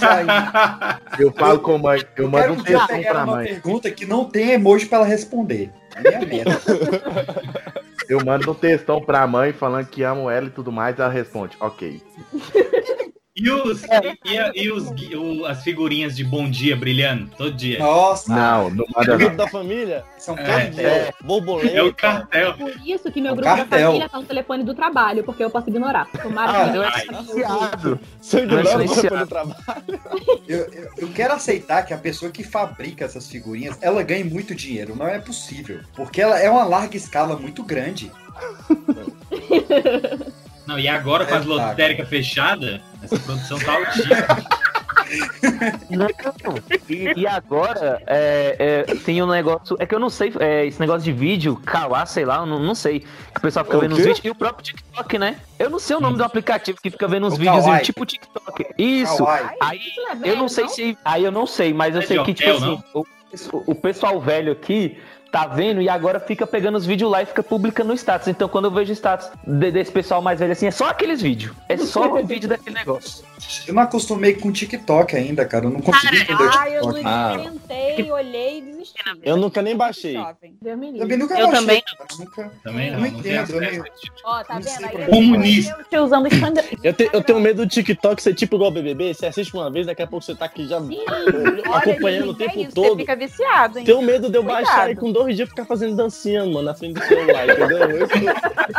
[0.00, 1.00] Joinha.
[1.18, 3.46] Eu falo com mãe, eu Eu mando quero um pegar pra uma mãe.
[3.46, 5.70] pergunta que não tem emoji pra ela responder.
[5.96, 6.60] É minha meta.
[8.10, 11.56] Eu mando um textão pra mãe falando que amo ela e tudo mais, ela responde,
[11.60, 12.02] ok.
[13.42, 17.78] E, os, e, a- e os, o- as figurinhas de bom dia brilhando todo dia?
[17.78, 20.04] Nossa, Não, não manda Grupo da família?
[20.18, 21.14] são É, Todo dia.
[21.24, 21.74] Borboleta.
[21.74, 22.52] É o cartel.
[22.54, 23.86] Por isso que meu O grupo da cartel.
[23.86, 26.06] família tá no telefone do trabalho, porque eu posso ignorar.
[26.22, 28.00] Tomara Ah, que eu é silenciado.
[28.02, 29.08] Mas bravo silenciado.
[29.08, 30.00] pelo trabalho.
[30.46, 34.54] Eu, eu, eu quero aceitar que a pessoa que fabrica essas figurinhas, ela ganha muito
[34.54, 34.94] dinheiro.
[34.94, 35.80] Não é possível.
[35.94, 38.12] Porque ela é uma larga escala muito grande.
[40.70, 44.16] Não, e agora com as É, lotéricas fechadas, essa produção tá altíssima.
[45.90, 46.06] Não,
[46.88, 49.76] e, e agora é, é, tem um negócio.
[49.80, 52.60] É que eu não sei, é, esse negócio de vídeo, Kawá, sei lá, eu não,
[52.60, 53.00] não sei.
[53.00, 54.04] Que o pessoal fica O vendo os quê?
[54.04, 54.24] vídeos.
[54.24, 55.36] E o próprio TikTok, né?
[55.58, 57.82] Eu não sei o nome do aplicativo que fica vendo os O vídeos Kawaii.
[57.82, 58.66] tipo TikTok.
[58.78, 59.16] Isso.
[59.16, 59.48] Kawaii.
[59.60, 59.80] Aí
[60.22, 60.96] é eu não sei se.
[61.04, 63.04] Aí eu não sei, mas eu É sei que, tipo assim, o,
[63.66, 64.96] o pessoal velho aqui.
[65.30, 65.80] Tá vendo?
[65.80, 68.26] E agora fica pegando os vídeos lá e fica publicando no status.
[68.26, 71.54] Então, quando eu vejo status de- desse pessoal mais velho assim, é só aqueles vídeos.
[71.68, 73.24] É só o vídeo daquele negócio.
[73.66, 75.66] Eu não acostumei com TikTok ainda, cara.
[75.66, 77.02] Eu não consegui entender o eu não TikTok.
[77.06, 77.34] Ah.
[77.36, 78.94] experimentei, olhei e desisti.
[79.22, 80.14] Eu nunca nem baixei.
[80.62, 81.82] Também nunca Eu baixei, também.
[82.18, 82.52] Nunca...
[82.64, 84.16] Também Eu não, não não entendo, eu tipo.
[84.24, 84.70] Ó, tá Não vendo?
[84.76, 85.86] sei Aí como- eu- Comunista.
[85.92, 86.28] Eu usando.
[86.82, 89.14] Eu, te- eu tenho medo do TikTok ser tipo igual o BBB.
[89.14, 90.78] Você assiste uma vez, daqui a pouco você tá aqui já
[91.72, 92.90] acompanhando o gente, é tempo isso, todo.
[92.90, 93.84] Você fica viciado, hein?
[93.84, 94.64] Tenho medo de eu Cuidado.
[94.64, 97.78] baixar e com dois dias ficar fazendo dancinha, mano, na frente do celular, entendeu?
[97.78, 98.06] Eu,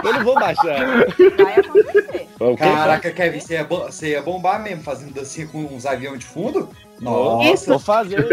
[0.04, 1.06] eu não vou baixar.
[1.38, 2.28] Vai acontecer.
[2.58, 6.70] Caraca, Kevin, você ia, você ia bombar mesmo fazendo dancinha com uns aviões de fundo?
[7.00, 8.26] Nossa, Vou fazer.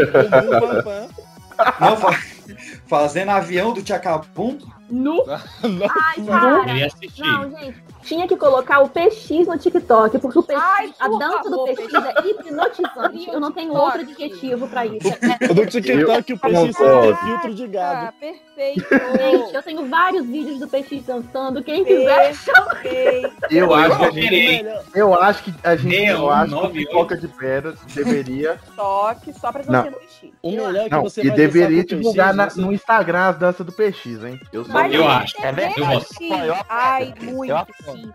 [1.81, 2.19] Não, fa-
[2.87, 4.59] fazendo avião do Tchacabum?
[4.91, 5.25] Nu.
[5.29, 5.41] Ai,
[6.19, 6.65] Eu cara.
[6.65, 7.21] queria assistir.
[7.23, 7.77] Não, gente.
[8.09, 11.69] Tinha que colocar o PX no TikTok, porque o PX, Ai, a dança do favor,
[11.75, 13.29] PX é hipnotizante.
[13.29, 15.09] Eu não tenho outro adjetivo pra isso.
[15.51, 18.13] O do TikTok, o PX tem filtro de Ah, gado.
[18.19, 18.87] perfeito.
[19.19, 21.63] Gente, eu tenho vários vídeos do PX dançando.
[21.63, 22.33] Quem quiser,
[22.83, 23.35] Perfeito.
[23.51, 26.69] Eu acho que a Eu gente, eu acho que a gente, eu acho que nove,
[26.83, 29.83] o Pipoca de Pedra deveria, Toque só pra Não.
[29.83, 30.35] você assistir.
[30.43, 33.39] O melhor é que não, você e vai deveria divulgar PX, na- no Instagram as
[33.39, 34.41] danças do PX, hein?
[34.53, 35.35] Eu sou Mas Eu não acho.
[35.45, 35.81] É verdade.
[35.81, 36.01] Eu.
[36.01, 36.17] PX.
[36.21, 36.57] Eu.
[36.69, 37.55] Ai, Eu muito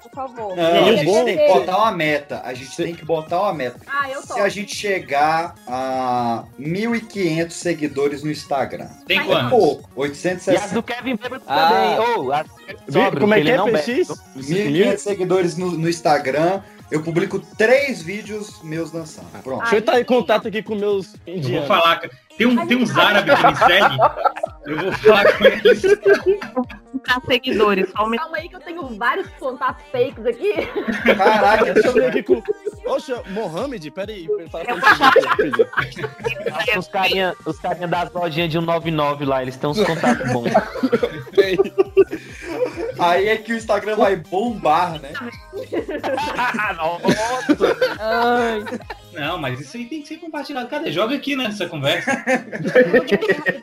[0.01, 0.55] por favor.
[0.55, 2.41] Não, a gente bom- tem que botar uma meta.
[2.43, 3.79] A gente tem que botar uma meta.
[3.87, 8.87] Ah, eu Se a gente chegar a 1.500 seguidores no Instagram.
[9.07, 9.49] Tem Ai, É quantos?
[9.49, 9.81] pouco.
[9.81, 10.73] E as 860.
[10.73, 11.69] do Kevin Bêbado Ah.
[11.97, 12.17] também.
[12.17, 12.47] Ou as
[12.91, 14.07] sobre, Como é que é, não PX?
[14.07, 14.19] bebe.
[14.47, 16.61] 1.500 seguidores no, no Instagram.
[16.91, 19.25] Eu publico três vídeos meus dançando.
[19.41, 19.61] Pronto.
[19.61, 21.67] Deixa eu entrar em contato aqui com meus Eu vou indianos.
[21.67, 22.01] falar.
[22.37, 23.97] Tem, um, tem uns árabes que me seguem.
[24.65, 25.81] Eu vou falar com eles.
[27.03, 27.91] Pra seguidores.
[27.91, 30.53] Calma aí que eu tenho vários contatos fakes aqui.
[31.15, 32.41] Caraca, Deixa eu ver aqui com.
[32.87, 34.27] Oxa, Mohamed, peraí.
[36.49, 36.79] Rapidinho.
[36.79, 40.49] Os carinha, os carinha das lojinhas de 199 lá, eles têm uns contatos bons.
[43.11, 45.11] aí é que o Instagram vai bombar, né?
[46.77, 47.77] Nossa!
[47.99, 48.63] Ai,
[49.13, 50.67] Não, mas isso aí tem que ser compartilhado.
[50.67, 50.91] Cadê?
[50.91, 52.11] Joga aqui né, nessa conversa.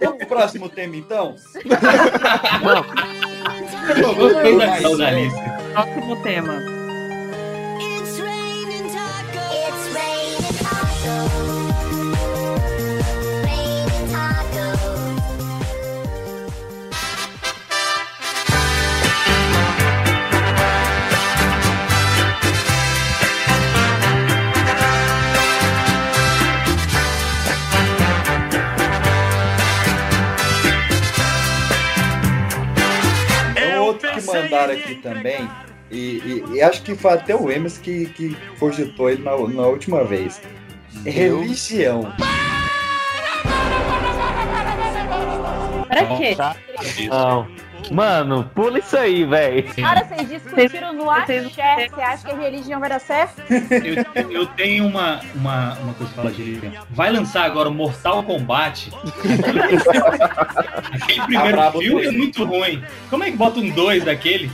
[0.01, 1.35] Vamos pro próximo tema, então?
[4.03, 5.41] Eu gostei da, da lista.
[5.73, 6.55] Próximo tema.
[7.79, 8.01] Tem
[11.23, 11.60] outro
[34.21, 35.49] que mandaram aqui também,
[35.91, 39.67] e, e- e acho que foi até o Emerson que, que cogitou ele na, na
[39.67, 40.41] última vez.
[41.05, 42.13] Religião.
[45.89, 46.37] Pra quê?
[47.09, 47.49] Não.
[47.91, 49.65] Mano, pula isso aí, velho.
[49.75, 51.43] Cara, vocês discutiram no axé.
[51.43, 53.43] Você acha que a religião vai dar certo?
[53.51, 56.85] Eu, eu tenho uma, uma, uma coisa pra falar de religião.
[56.91, 58.91] Vai lançar agora o Mortal Kombat.
[60.93, 62.83] Aquele primeiro Tá filme é muito ruim.
[63.09, 64.51] Como é que bota um 2 daquele?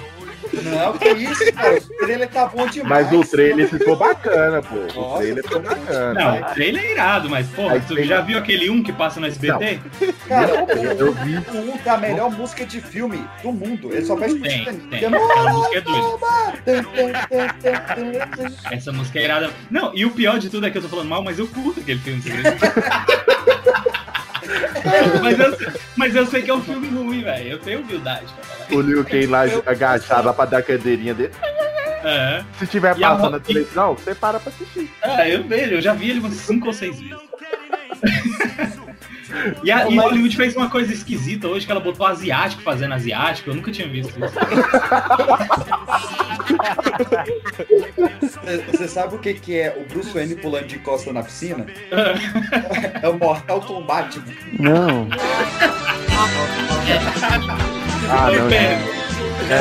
[0.62, 1.76] Não, que isso, cara.
[1.78, 3.10] O trailer tá bom demais.
[3.10, 4.76] Mas o trailer ficou bacana, pô.
[5.00, 6.14] O trailer ficou bacana.
[6.14, 8.92] Não, o trailer é irado, mas, porra, Aí tu tem- já viu aquele um que
[8.92, 9.80] passa no SBT?
[10.28, 10.66] Cara,
[10.98, 11.36] Eu vi.
[11.36, 13.92] o um tá a melhor música de filme do mundo.
[13.92, 15.02] Ele só faz Tem, tem.
[15.02, 16.06] Eu não- Aquela música é doida.
[18.70, 19.50] Essa música é irada.
[19.70, 21.80] Não, e o pior de tudo é que eu tô falando mal, mas eu curto
[21.80, 22.30] aquele filme, você?
[25.22, 27.48] mas, eu, mas eu sei que é um filme ruim, velho.
[27.52, 28.78] Eu tenho humildade pra falar.
[28.78, 31.32] O Liu Kang lá agachado lá pra dar a cadeirinha dele.
[32.04, 32.44] É.
[32.58, 34.90] Se tiver E a passando mo- na televisão, você para pra assistir.
[35.02, 37.16] Ah, eu vejo, eu já vi ele umas 5 ou 6 vezes.
[39.62, 43.50] E, a, e Hollywood fez uma coisa esquisita hoje que ela botou asiático fazendo asiático.
[43.50, 44.34] Eu nunca tinha visto isso.
[48.72, 51.66] Você- sabe o que, que é o Bruce Wayne pulando de costa na piscina?
[53.02, 54.20] É o Mortal Kombat.
[54.58, 55.08] Não.
[58.10, 58.96] Ah, Oi, não, Pedro.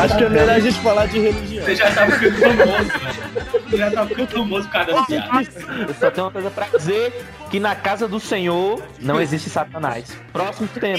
[0.04, 1.64] Acho que é melhor a gente falar de religião.
[1.66, 3.70] Você já tá ficando famoso, velho.
[3.70, 5.56] Você já tá ficando famoso por causa das piadas.
[5.88, 7.26] Eu só tenho uma coisa pra dizer:
[7.56, 10.14] que na casa do Senhor não existe Satanás.
[10.34, 10.98] Próximo tema.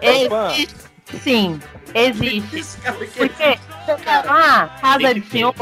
[0.00, 0.74] Existe,
[1.22, 1.60] sim,
[1.94, 2.64] existe.
[2.96, 3.58] Porque
[4.24, 5.54] lá, casa de senhor,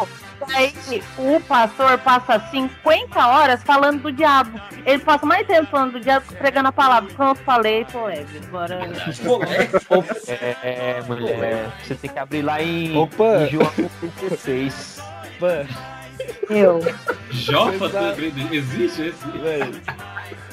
[0.54, 0.72] aí
[1.18, 4.60] o pastor passa 50 horas falando do diabo.
[4.86, 7.12] Ele passa mais tempo falando do diabo que pregando a palavra.
[7.12, 8.40] Pronto, falei, tô leve.
[10.28, 11.68] É, é, mulher.
[11.82, 13.42] Você tem que abrir lá em, Opa.
[13.42, 13.72] em João
[14.20, 15.02] 36.
[16.50, 16.80] Eu.
[17.30, 17.88] Jofa,
[18.52, 19.18] existe esse?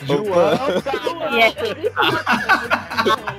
[0.06, 0.24] João.
[1.34, 1.54] E é-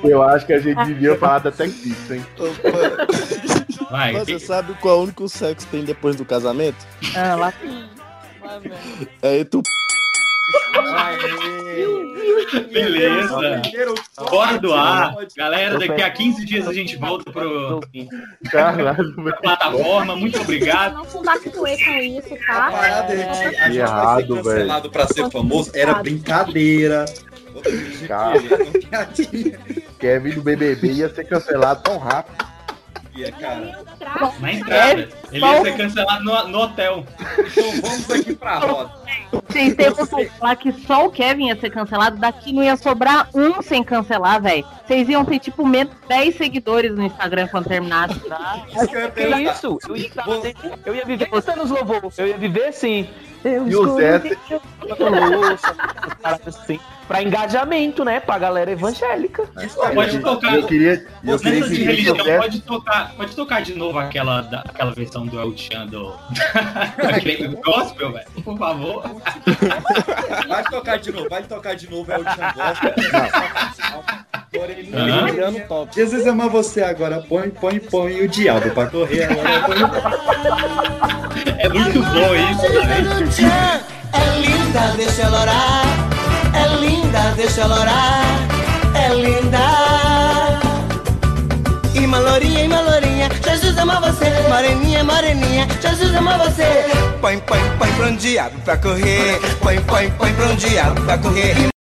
[0.08, 2.24] Eu acho que a gente devia falar da Pix, hein?
[3.90, 6.76] Vai, Mas que- você sabe qual é o único sexo que tem depois do casamento?
[7.14, 7.52] Ah, lá
[9.22, 9.60] É tu.
[12.72, 13.62] Beleza.
[14.30, 15.14] Bora do ar.
[15.36, 17.80] Galera, daqui a 15 dias a gente volta pro
[18.50, 18.74] pra
[19.42, 20.16] plataforma.
[20.16, 20.94] Muito obrigado.
[20.94, 22.70] Não compactuei com isso, A tá?
[22.70, 27.04] parada é que a gente vai ser errado, cancelado pra ser famoso era brincadeira.
[28.06, 28.38] Cara,
[29.98, 32.44] Kevin do BBB ia ser cancelado tão rápido.
[33.16, 33.82] Ia, cara.
[34.40, 35.08] Na entrada.
[35.36, 37.04] Ele ia ser cancelado no, no hotel.
[37.20, 38.90] Então vamos aqui pra roda.
[39.52, 43.62] Têm que falar que só o Kevin ia ser cancelado, daqui não ia sobrar um
[43.62, 44.64] sem cancelar, velho.
[44.86, 48.18] Vocês iam ter, tipo, menos 10 seguidores no Instagram quando terminasse.
[48.20, 48.62] Tá?
[48.68, 49.78] Isso que isso?
[49.88, 50.10] Eu ia,
[50.84, 52.12] eu ia viver cantando os louvor.
[52.18, 53.08] Eu ia viver assim.
[53.44, 54.20] Eu E o Zé,
[56.46, 56.80] assim.
[57.06, 58.18] Pra engajamento, né?
[58.18, 59.44] Pra galera evangélica.
[59.94, 60.54] Pode tocar.
[60.56, 64.90] eu queria, eu queria de religião, pode tocar, pode tocar de novo aquela, da- aquela
[64.92, 66.14] versão do El Chan do.
[66.98, 68.26] aquele do gospel, velho.
[68.44, 69.02] Por favor.
[70.48, 72.94] Vai tocar de novo, vai tocar de novo, é o Tchan Gospel.
[75.68, 75.94] Top.
[75.94, 79.60] Jesus ama você agora, põe, põe, põe o diabo pra correr agora.
[79.66, 79.76] Põe...
[81.58, 83.10] É muito bom isso, velho.
[84.12, 85.84] É linda, deixa ela orar.
[86.54, 88.22] É linda, deixa ela orar.
[88.94, 90.25] É linda.
[92.06, 94.26] E malourinha, e malourinha, Jesus ama você.
[94.48, 96.62] Moreninha, moreninha, Jesus ama você.
[97.20, 99.40] Põe, põe, põe pra um diabo pra correr.
[99.60, 101.75] Põe, põe, põe pra um diabo pra correr.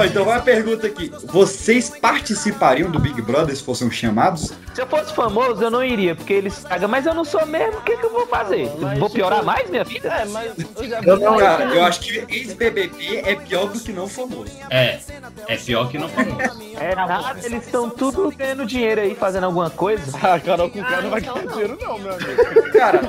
[0.00, 1.12] Ó, então vai a pergunta aqui.
[1.24, 4.50] Vocês participariam do Big Brother se fossem chamados?
[4.72, 7.78] Se eu fosse famoso, eu não iria, porque eles pagam, mas eu não sou mesmo,
[7.78, 8.66] o que, que eu vou fazer?
[8.98, 10.08] vou piorar mais minha vida?
[10.08, 13.92] É, mas eu já Eu não, cara, eu acho que ex-BBB é pior do que
[13.92, 14.52] não famoso.
[14.70, 15.00] É,
[15.48, 16.70] é pior que não famoso.
[16.80, 20.16] É nada, eles estão tudo ganhando dinheiro aí, fazendo alguma coisa.
[20.16, 22.72] A Carol com cara não vai então ganhar dinheiro, não, meu amigo.
[22.72, 23.00] Cara,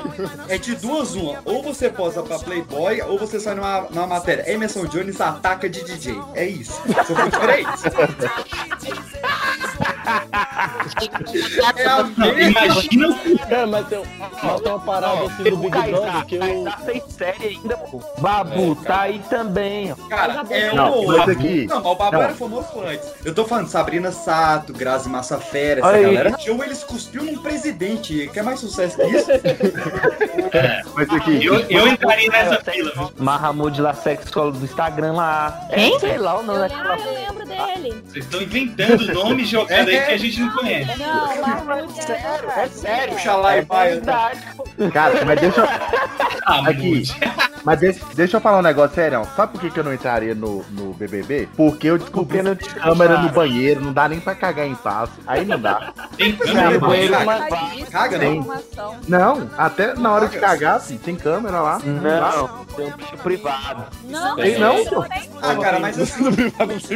[0.48, 1.38] é de duas uma.
[1.44, 4.50] Ou você posa pra Playboy, ou você sai numa, numa matéria.
[4.50, 6.20] Emerson Jones ataca de DJ.
[6.34, 6.81] É isso.
[7.06, 7.82] São diferentes.
[11.76, 12.00] É a.
[12.48, 16.40] Imagina o Cara, mas tem, mas tem uma parada assim do Big Brother que eu.
[16.40, 18.00] Kaysar fez série ainda, pô.
[18.18, 20.08] Babu tá aí também, ó.
[20.08, 21.30] Cara, é um Não, outro.
[21.32, 22.22] aqui- Não, o Babu não.
[22.22, 23.08] era famoso antes.
[23.24, 26.02] Eu tô falando Sabrina Sato, Grazi Massafera, essa Aí.
[26.02, 26.38] galera.
[26.38, 28.28] Show eles cuspiu num presidente.
[28.32, 29.28] Quer mais sucesso que isso?
[30.94, 32.92] Mas aqui, Eu, eu entraria nessa fila.
[32.94, 33.10] viu?
[33.18, 35.60] Mahamud lá, sexólogo do Instagram lá.
[35.72, 35.96] Quem?
[35.96, 36.96] É, sei lá o nome Ah, daquela.
[36.98, 38.02] eu lembro dele.
[38.06, 40.98] Vocês estão inventando nomes jogando aí que a gente não conhece.
[40.98, 43.88] Não, Mahmoud é É sério, Puxa lá e vai.
[43.90, 44.40] verdade.
[44.92, 45.68] cara, mas deixa eu.
[46.44, 47.02] Ah, Aqui.
[47.64, 49.26] Mas deixa, deixa eu falar um negócio sério.
[49.36, 51.48] Sabe por que, que eu não entraria no, no BBB?
[51.56, 54.74] Porque eu descobri Porque não tinha câmera no banheiro, não dá nem pra cagar em
[54.74, 55.10] paz.
[55.26, 55.92] Aí não dá.
[56.16, 57.24] Tem Não, câmera no banheiro, Caga.
[57.50, 58.44] mas- Caga, né?
[59.08, 61.78] Não, até na hora de cagar, filho, tem câmera lá.
[61.84, 63.84] Não, tem um bicho privado.
[64.04, 65.04] Não, Tem não, pô.
[65.40, 66.24] Ah, cara, mas assim,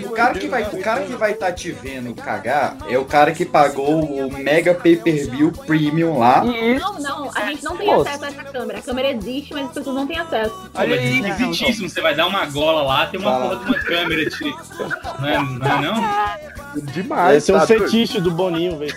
[0.05, 3.33] o cara que vai, o cara que vai estar te vendo cagar é o cara
[3.33, 6.43] que pagou o Mega Pay-Per-View Premium lá.
[6.45, 8.79] Não, não, a gente não tem acesso a essa câmera.
[8.79, 10.56] A câmera existe, mas as pessoas não têm acesso.
[10.73, 11.89] Pô, mas é esquisitíssimo.
[11.89, 13.57] Você vai dar uma gola lá, tem uma Fala.
[13.57, 14.31] porra de uma câmera.
[14.31, 14.45] Te...
[15.19, 15.67] Não é não?
[15.67, 16.85] É não?
[16.93, 17.37] Demais.
[17.39, 18.95] Esse é um tá fetiche do Boninho, velho.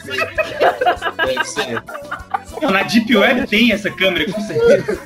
[1.25, 1.83] Deve ser.
[2.61, 4.99] Não, na Deep Web tem essa câmera, com certeza.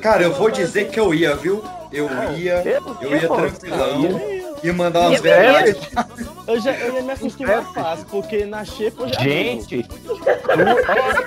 [0.00, 1.64] Cara, eu vou dizer que eu ia, viu?
[1.94, 2.62] Eu ia,
[3.00, 4.20] eu ia tranquilão.
[4.64, 5.76] Ia mandar umas verdades.
[6.46, 9.20] Eu, já, eu ia me acostumar fácil, porque na Xepa eu já.
[9.20, 9.86] Gente,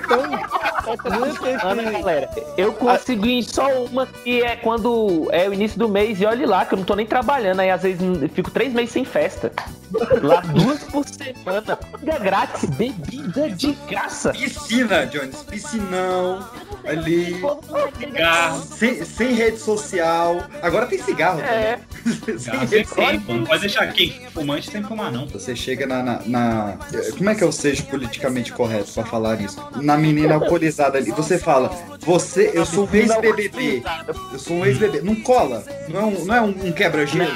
[0.02, 6.20] Então, Ana, galera, eu consegui só uma que é quando é o início do mês
[6.20, 8.72] e olhe lá, que eu não tô nem trabalhando, aí às vezes eu fico três
[8.72, 9.52] meses sem festa.
[10.22, 14.32] Lá duas por semana, comida grátis, bebida de graça.
[14.32, 16.44] Piscina, Jones, piscinão.
[16.88, 17.40] Ali,
[17.98, 18.62] Cigarro.
[18.62, 20.42] sem, sem rede social.
[20.62, 21.78] Agora tem cigarro É,
[22.24, 22.38] também.
[22.38, 22.88] sem rede.
[23.28, 25.26] Não pode deixar quem fumante sem fumar, não.
[25.26, 26.78] Você chega na, na- na-
[27.16, 29.58] Como é que eu seja politicamente correto pra falar isso?
[29.76, 31.70] Na menina alcoolizada ali, você fala,
[32.00, 33.82] você, eu sou um ex-BBB.
[34.32, 35.04] Eu sou um ex-BBB.
[35.04, 35.62] Não cola?
[35.88, 37.32] Não é um, não é um, um quebra-gelo?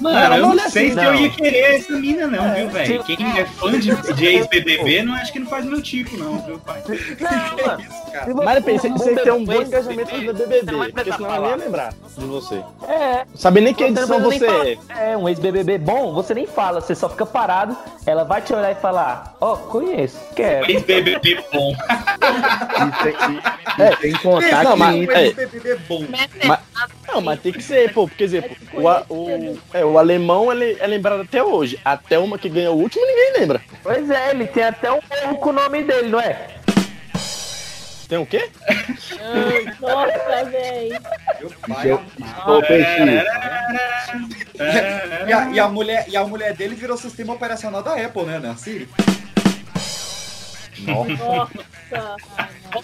[0.00, 2.68] Mano, eu não não é sei assim, se eu ia querer essa mina, não, viu,
[2.68, 3.04] velho?
[3.06, 3.16] sim.
[3.16, 6.58] Quem é fã de, de ex-BBB, não acho que não faz meu tipo, não, viu,
[6.58, 6.82] pai?
[6.88, 7.84] não, mano.
[8.12, 11.50] Cara, Mas pensei que você tem um bom engajamento no BBB, porque senão eu nem
[11.50, 12.62] ia lembrar de você.
[12.88, 15.12] É, sabe nem que edição você é.
[15.12, 18.72] É, um ex-BBB bom, você nem fala, você só fica parado, ela vai te olhar
[18.72, 20.70] e falar, ó, conheço, quero.
[20.70, 21.72] Ex-BBB bom.
[21.72, 26.04] E sem, e- e sem contar Não, que mas- um ex-BBB bom.
[27.12, 28.82] Não, mas tem que ser, pô, porque, exemplo, o,
[29.14, 31.78] o, é, o alemão ele é lembrado até hoje.
[31.84, 33.60] Até uma que ganhou o último, ninguém lembra.
[33.82, 36.46] Pois é, ele tem até um morro com o nome dele, não é?
[38.10, 38.50] Tem o quê?
[39.80, 40.90] Nossa, véi.
[41.38, 41.92] Meu pai.
[41.92, 43.24] Ô, Peixe,
[45.28, 48.40] E a, e a mulher, e a mulher dele virou sistema operacional da Apple, né?
[48.40, 48.52] né?
[48.58, 48.88] Siri.
[50.86, 51.48] Nossa.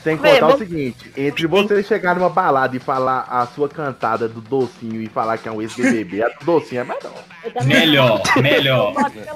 [0.03, 3.69] Sem Vê, contar o vamos- seguinte, entre você chegar numa balada e falar a sua
[3.69, 7.13] cantada do docinho e falar que é um ex-BBB, a do docinho é melhor.
[7.65, 8.93] Melhor, melhor.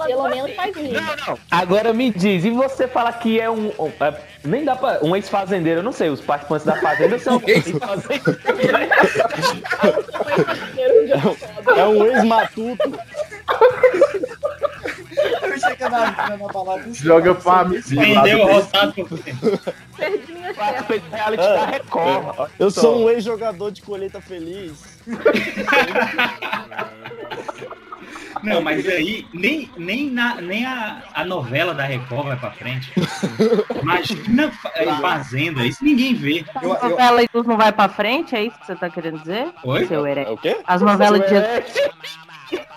[0.07, 1.39] Pelo menos faz isso.
[1.51, 3.69] Agora me diz, e você fala que é um.
[3.79, 4.99] um- é, nem dá pra.
[5.03, 8.21] Um ex-fazendeiro, eu não sei, os participantes da fazenda são ex-fazendeiros.
[11.77, 12.91] É um ex-matuto.
[15.81, 17.83] Eu na, assim, Joga família.
[17.85, 19.19] Vendeu o roçado por
[19.97, 20.55] Perdi minha
[20.85, 22.51] fez reality da Record.
[22.59, 24.73] Eu sou um ex-jogador de colheita feliz.
[28.43, 32.91] Não, mas aí nem, nem, na, nem a, a novela da Record vai pra frente.
[33.83, 36.45] Imagina fa- eh, Fazenda, isso ninguém vê.
[36.63, 39.19] Eu, A eu, novela Jesus não vai pra frente, é isso que você tá querendo
[39.19, 39.49] dizer?
[39.63, 39.87] Oi?
[39.87, 40.57] Seu É o quê?
[40.67, 41.91] As novelas de Jesus.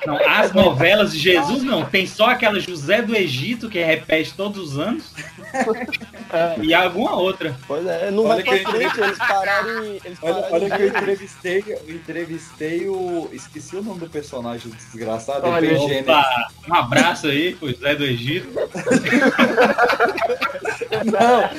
[0.06, 1.86] Não, as novelas de Jesus não.
[1.86, 5.14] Tem só aquela José do Egito que repete todos os anos.
[6.62, 7.56] E alguma outra.
[7.68, 9.84] Pois é, não Olha vai pra que- frente, eles pararam.
[9.84, 13.30] Eles olha, pararam olha que eu entrevistei, eu entrevistei o.
[13.32, 15.80] Esqueci o nome do personagem desgraçado, Olha.
[15.80, 18.50] Opa, um abraço aí pro José do Egito.
[21.06, 21.50] Não,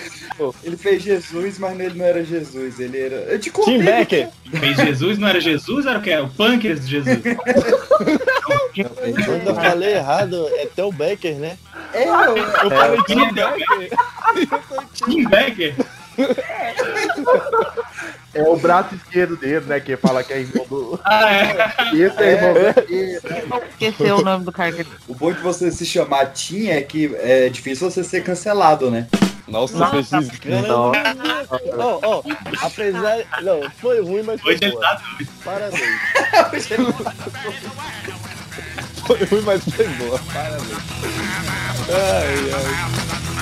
[0.62, 3.16] ele fez Jesus, mas ele não era Jesus, ele era.
[3.16, 3.78] Eu te contei.
[3.78, 4.28] Tim Becker.
[4.58, 6.10] Fez Jesus, não era Jesus, era o que?
[6.10, 7.18] Era o Punkers de Jesus.
[8.76, 8.90] Eu
[9.34, 11.56] ainda falei errado, é Theo Becker, né?
[11.92, 13.90] É, eu, Eu falei Tim Tim Becker.
[14.92, 15.74] Tim Becker.
[18.34, 19.78] É o braço esquerdo dele, né?
[19.78, 21.00] Que fala que é irmão do.
[21.04, 21.94] Ah, é.
[21.94, 22.72] Esse é irmão É.
[22.72, 23.66] do.
[23.70, 24.74] Esqueceu o nome do cara.
[25.06, 29.06] O bom de você se chamar Tim é que é difícil você ser cancelado, né?
[29.46, 30.30] Nossa, Nossa,
[30.66, 30.92] Não.
[31.78, 32.22] Ó, ó,
[32.62, 33.18] apesar.
[33.42, 34.82] Não, foi ruim, mas foi Hoje ele boa.
[34.82, 35.30] tá doido.
[35.44, 36.00] Parabéns.
[39.06, 40.18] Foi ruim, mas foi boa.
[40.32, 40.78] Parabéns.
[41.90, 43.33] Ai, ai.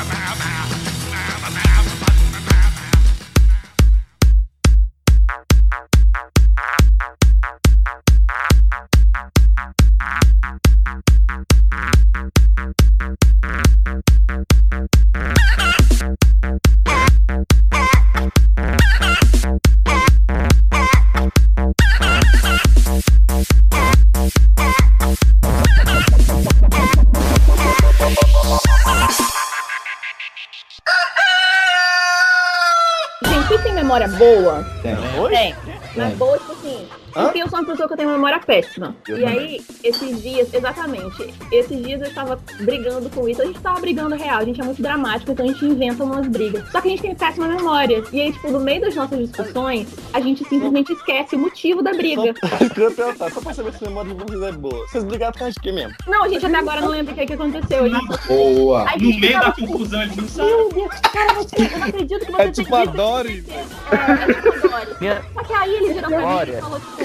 [33.92, 34.64] Memória boa?
[34.82, 34.96] Tem.
[35.28, 35.54] Tem.
[35.96, 36.88] Mas boa, tipo assim.
[37.12, 38.94] Porque eu sou uma pessoa que eu tenho uma memória péssima.
[39.06, 39.38] Eu e também.
[39.38, 43.42] aí, esses dias, exatamente, esses dias eu estava brigando com isso.
[43.42, 46.26] A gente tava brigando real, a gente é muito dramático, então a gente inventa umas
[46.26, 46.70] brigas.
[46.70, 48.02] Só que a gente tem péssima memória.
[48.12, 51.92] E aí, tipo, no meio das nossas discussões, a gente simplesmente esquece o motivo da
[51.92, 52.34] briga.
[52.40, 54.86] Só, eu queria perguntar, só pra saber se a memória de vocês é boa.
[54.88, 55.94] Vocês brigaram por causa de quê mesmo?
[56.06, 57.84] Não, a gente até agora não lembra o que, é que aconteceu.
[57.84, 58.26] A gente...
[58.28, 58.88] Boa.
[58.88, 60.48] Aí, No meio da confusão, ele não sabe.
[60.48, 62.92] Meu Deus, cara, você, eu não acredito que você É tipo tem a isso.
[62.92, 63.44] Dory.
[63.90, 65.22] É, é tipo a Dory.
[65.34, 66.58] Só que aí ele virou pra mim Memória.
[66.58, 67.01] e falou, tipo,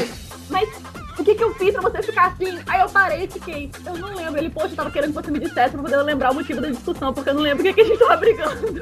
[0.50, 0.70] mas
[1.18, 2.60] o que que eu fiz pra você ficar assim?
[2.68, 4.40] Aí eu parei e fiquei, eu não lembro.
[4.40, 6.70] Ele, poxa, eu tava querendo que você me dissesse pra poder lembrar o motivo da
[6.70, 8.82] discussão, porque eu não lembro o que, que a gente tava brigando.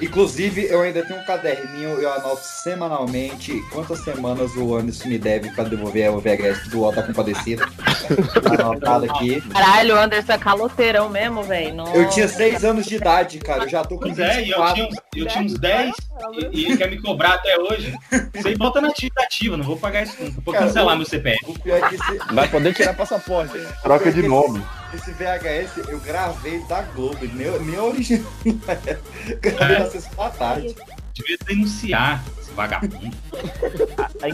[0.00, 5.50] Inclusive, eu ainda tenho um caderninho, eu anoto semanalmente quantas semanas o Anderson me deve
[5.50, 7.66] pra devolver o VHS do Alta Compadecida.
[8.42, 9.40] Tá anotado aqui.
[9.50, 11.84] Caralho, o Anderson é caloteirão mesmo, velho.
[11.94, 13.64] Eu tinha 6 anos de idade, cara.
[13.64, 14.74] Eu já tô com Pois é, e eu 24.
[14.74, 15.94] tinha, uns- eu tinha uns 10
[16.52, 17.94] e, e ele quer me cobrar até hoje.
[18.34, 18.88] Isso aí bota na
[19.18, 20.40] ativa, não vou pagar isso nunca.
[20.44, 21.54] Vou Cara, cancelar meu CPF.
[21.66, 23.56] É Vai poder tirar passaporte.
[23.56, 23.66] hein?
[23.82, 24.62] Troca de nome.
[24.94, 28.32] Esse VHS eu gravei da Globo, nem, nem original.
[29.40, 30.74] gravei na sessão da tarde.
[31.14, 32.24] Devia denunciar
[32.60, 33.16] vagabundo.
[34.22, 34.32] Aí,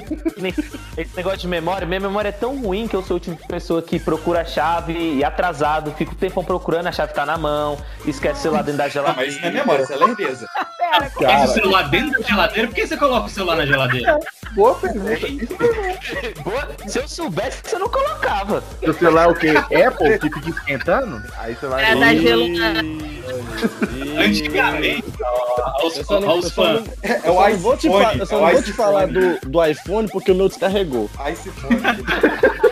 [0.97, 3.47] esse negócio de memória, minha memória é tão ruim que eu sou o tipo de
[3.47, 7.39] pessoa que procura a chave e atrasado, fico o tempão procurando, a chave tá na
[7.39, 9.21] mão, esquece o celular dentro da Não, geladeira.
[9.27, 10.47] mas isso não é memória, isso é lerdeza.
[11.21, 12.69] Mas o celular dentro da geladeira?
[12.69, 14.19] Por que você coloca o celular na geladeira?
[14.55, 15.27] Boa pergunta.
[16.43, 18.63] Boa, Se eu soubesse, você não colocava.
[18.81, 19.51] Seu celular é o quê?
[19.57, 21.23] Apple que fica esquentando?
[21.39, 21.93] Aí você vai.
[21.93, 22.47] É da gelo
[24.19, 26.85] Antigamente, aos, fãs.
[27.03, 30.33] É, eu o iPhone, eu só é não vou te falar do, do iPhone porque
[30.33, 31.11] o meu descarregou.
[31.31, 31.77] iPhone.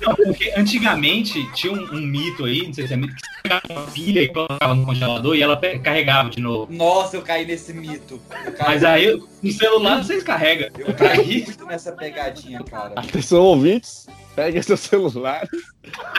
[0.00, 3.42] Não, porque antigamente tinha um, um mito aí, não sei se é mito, que você
[3.42, 6.72] pegava uma pilha e colocava no congelador e ela carregava de novo.
[6.72, 8.18] Nossa, eu caí nesse mito.
[8.30, 10.70] Caí, Mas aí, no celular, vocês carregam.
[10.78, 12.92] eu caí muito nessa pegadinha, cara.
[12.96, 14.06] Atenção, ouvintes.
[14.34, 15.50] Peguem seus celulares.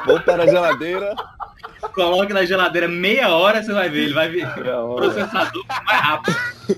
[0.06, 1.16] Vão para a geladeira.
[1.94, 4.04] Coloque na geladeira meia hora, você vai ver.
[4.04, 4.46] Ele vai ver.
[4.48, 6.36] O processador mais rápido.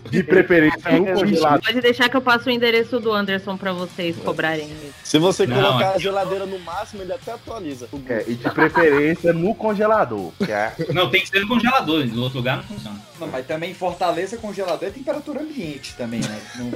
[0.10, 1.62] De preferência no congelador.
[1.66, 4.70] Pode deixar que eu passo o endereço do Anderson pra vocês cobrarem.
[5.04, 7.90] Se você Não, colocar aqui- a geladeira no máximo, ele até atualiza.
[8.08, 10.32] É, e de preferência no congelador.
[10.44, 12.06] Que é Não, tem que ser no congelador.
[12.06, 13.00] No outro lugar não funciona.
[13.20, 16.40] Não, mas também Fortaleza congelador é temperatura ambiente também, né?
[16.56, 16.72] Não-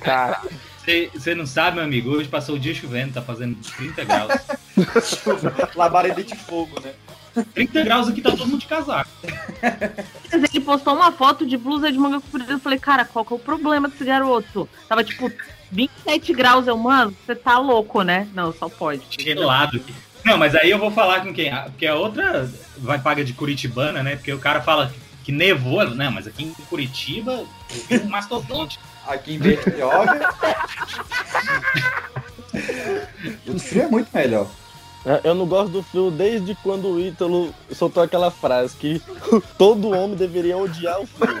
[0.00, 0.40] Cara,
[1.14, 4.32] Você não sabe, meu amigo, hoje passou o dia chovendo, tá fazendo 30 graus.
[5.76, 6.92] Labareda de fogo, né?
[7.54, 9.10] 30 graus aqui tá todo mundo de casaco.
[10.32, 12.52] Ele postou uma foto de blusa de manga comprida.
[12.52, 14.68] Eu falei, cara, qual que é o problema desse garoto?
[14.88, 15.30] Tava tipo
[15.70, 16.66] 27 graus.
[16.66, 18.26] Eu, mano, você tá louco, né?
[18.34, 19.02] Não, só pode.
[19.18, 19.94] gelado aqui.
[20.24, 21.50] Não, mas aí eu vou falar com quem?
[21.50, 24.16] Ah, Porque a outra vai paga de Curitibana, né?
[24.16, 24.92] Porque o cara fala
[25.30, 25.88] que nevou.
[25.90, 27.48] Não, mas aqui em Curitiba eu
[27.88, 28.78] vi um mastodonte.
[29.06, 30.34] Aqui em Bertioga.
[33.46, 34.48] o frio é muito melhor.
[35.06, 39.00] É, Eu não gosto do frio desde quando o Ítalo soltou aquela frase que
[39.56, 41.38] todo homem deveria odiar o frio.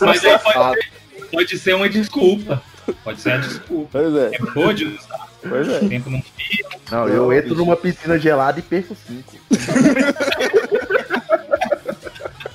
[0.00, 0.90] Mas aí pode,
[1.32, 2.62] pode ser uma desculpa.
[3.02, 3.88] Pode ser a desculpa.
[3.92, 5.27] Pois é, É usar.
[5.46, 5.80] Pois é.
[5.88, 6.22] Tempo não
[6.90, 9.34] não, eu entro numa piscina gelada e perco cinco.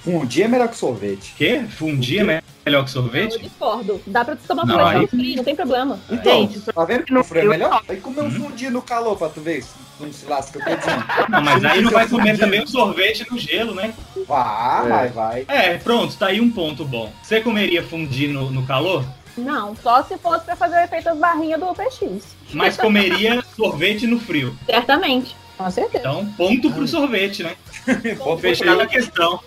[0.05, 1.33] Um dia é melhor que sorvete.
[1.37, 1.63] Quê?
[1.77, 2.23] Fundir é
[2.65, 3.39] melhor que Eu sorvete?
[3.39, 4.01] discordo.
[4.05, 5.97] Dá pra tu tomar Não, sorvete aí- no frio, não tem problema.
[6.09, 7.81] Então, Gente, tá vendo que no o frio é melhor?
[7.87, 8.31] Aí comer um Hum.
[8.31, 9.69] fundir no calor pra tu ver se
[10.01, 11.05] não se lasca todinho.
[11.29, 13.93] Não, mas aí não vai comer também o sorvete no gelo, né?
[14.27, 14.89] Vai, É.
[14.89, 15.45] vai, vai.
[15.47, 17.09] É, pronto, tá aí um ponto bom.
[17.23, 19.05] Você comeria fundir no, no calor?
[19.37, 22.35] Não, só se fosse pra fazer o efeito das barrinhas do PX.
[22.53, 24.55] Mas comeria sorvete no frio.
[24.65, 25.35] Certamente.
[25.57, 25.99] Com certeza.
[25.99, 27.55] Então, ponto pro sorvete, né?
[28.17, 29.39] Bom, Fechada a questão.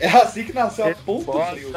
[0.00, 1.72] É assim que nasceu a ponto frio.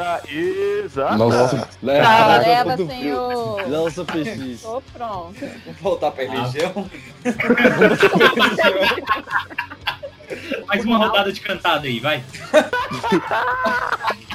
[0.84, 1.16] Exato.
[1.16, 2.02] Nossa, né?
[2.02, 3.00] Tá, leva, ponto frio.
[3.00, 3.68] senhor.
[3.68, 4.58] Nossa, peixe.
[4.60, 5.34] Tô pronto.
[5.64, 6.90] Vamos voltar pra religião?
[10.66, 12.22] Mais uma rodada de cantada aí, vai.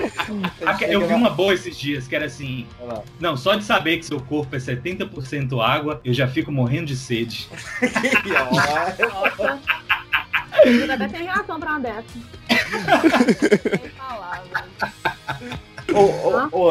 [0.88, 2.66] Eu vi uma boa esses dias, que era assim.
[3.20, 6.96] Não, só de saber que seu corpo é 70% água, eu já fico morrendo de
[6.96, 7.48] sede.
[8.26, 9.60] Nossa.
[10.64, 12.04] Eu até tem reação pra uma dessa.
[13.78, 14.64] Sem palavras.
[15.96, 16.70] Ô, ô,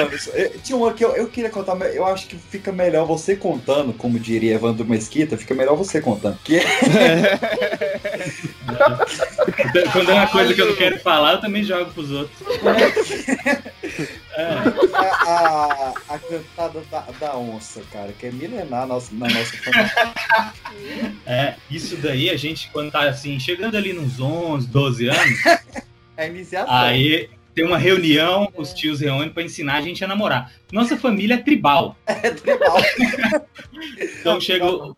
[0.64, 3.92] tinha uma que eu, eu queria contar, mas eu acho que fica melhor você contando,
[3.94, 6.38] como diria Evandro Mesquita, fica melhor você contando.
[6.44, 6.60] Que
[9.92, 12.38] Quando é uma coisa que eu não quero falar, eu também jogo pros outros.
[14.94, 19.58] a, a, a cantada da, da onça, cara, que é milenar na nossa, na nossa
[19.58, 19.92] família.
[21.26, 25.40] É, isso daí a gente, quando tá assim, chegando ali nos 11, 12 anos,
[26.18, 26.74] É iniciação.
[26.74, 30.52] aí tem uma reunião, os tios reúnem pra ensinar a gente a namorar.
[30.72, 31.96] Nossa família é tribal.
[32.06, 32.78] É tribal.
[34.20, 34.96] Então chega o-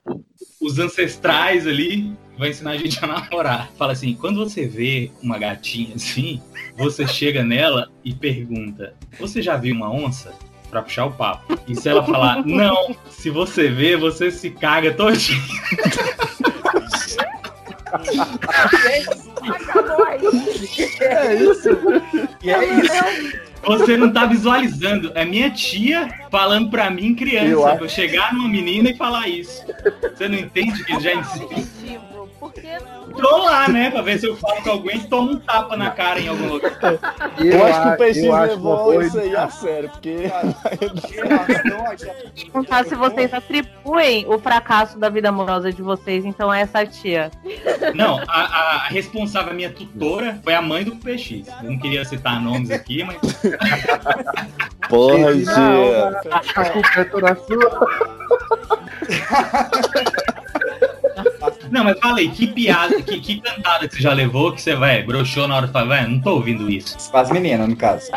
[0.59, 3.69] os ancestrais ali, vai ensinar a gente a namorar.
[3.77, 6.41] Fala assim, quando você vê uma gatinha assim,
[6.75, 10.33] você chega nela e pergunta, você já viu uma onça?
[10.69, 11.57] Pra puxar o papo.
[11.65, 15.41] E se ela falar, não, se você vê, você se caga todinho.
[19.51, 20.19] Acabou aí.
[20.99, 21.69] É isso.
[22.43, 23.47] E é isso.
[23.65, 25.11] Você não tá visualizando.
[25.13, 29.27] É minha tia falando pra mim, criança, Eu pra eu chegar numa menina e falar
[29.27, 29.63] isso.
[30.01, 31.67] Você não entende que já ensina?
[32.39, 33.07] Por que não?
[33.11, 33.89] Tô lá, né?
[33.89, 36.47] Pra ver se eu falo com alguém e tomo um tapa na cara em algum
[36.53, 36.71] lugar.
[37.39, 40.31] Eu, acho que o eu acho levou isso aí a sério, porque.
[42.35, 47.31] Perguntar se vocês atribuem o fracasso da vida amorosa de vocês, então é essa tia.
[47.95, 51.47] Não, a, a- responsável, a minha tutora, foi a mãe do PX.
[51.63, 53.17] Eu não queria citar nomes aqui, mas.
[54.87, 56.21] Porra, tia.
[56.55, 57.87] A culpa é toda sua.
[61.71, 64.75] Não, mas fala aí, que piada, que, que cantada que você já levou que você
[64.75, 67.11] vai, broxou na hora de falar, vai, não tô ouvindo isso.
[67.11, 68.09] Para as meninas, no caso.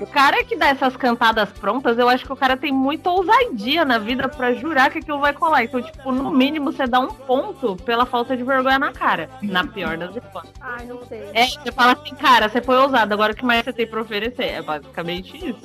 [0.00, 3.84] O cara que dá essas cantadas prontas, eu acho que o cara tem muita ousadia
[3.84, 5.64] na vida pra jurar que aquilo vai colar.
[5.64, 9.30] Então, tipo, no mínimo você dá um ponto pela falta de vergonha na cara.
[9.42, 10.54] Na pior das hipóteses.
[10.60, 11.30] Ai, não sei.
[11.32, 14.00] É, você fala assim, cara, você foi ousado, agora o que mais você tem pra
[14.02, 14.44] oferecer?
[14.44, 15.60] É basicamente isso.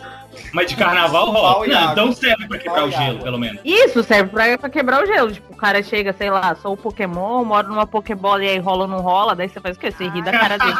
[0.53, 1.67] Mas de carnaval rola.
[1.67, 3.61] Não, então serve pra quebrar o gelo, pelo menos.
[3.63, 5.31] Isso serve pra, pra quebrar o gelo.
[5.31, 8.83] Tipo, o cara chega, sei lá, sou o Pokémon, moro numa Pokébola e aí rola
[8.83, 9.91] ou não rola, daí você faz o quê?
[9.91, 10.73] Você ri da cara dele.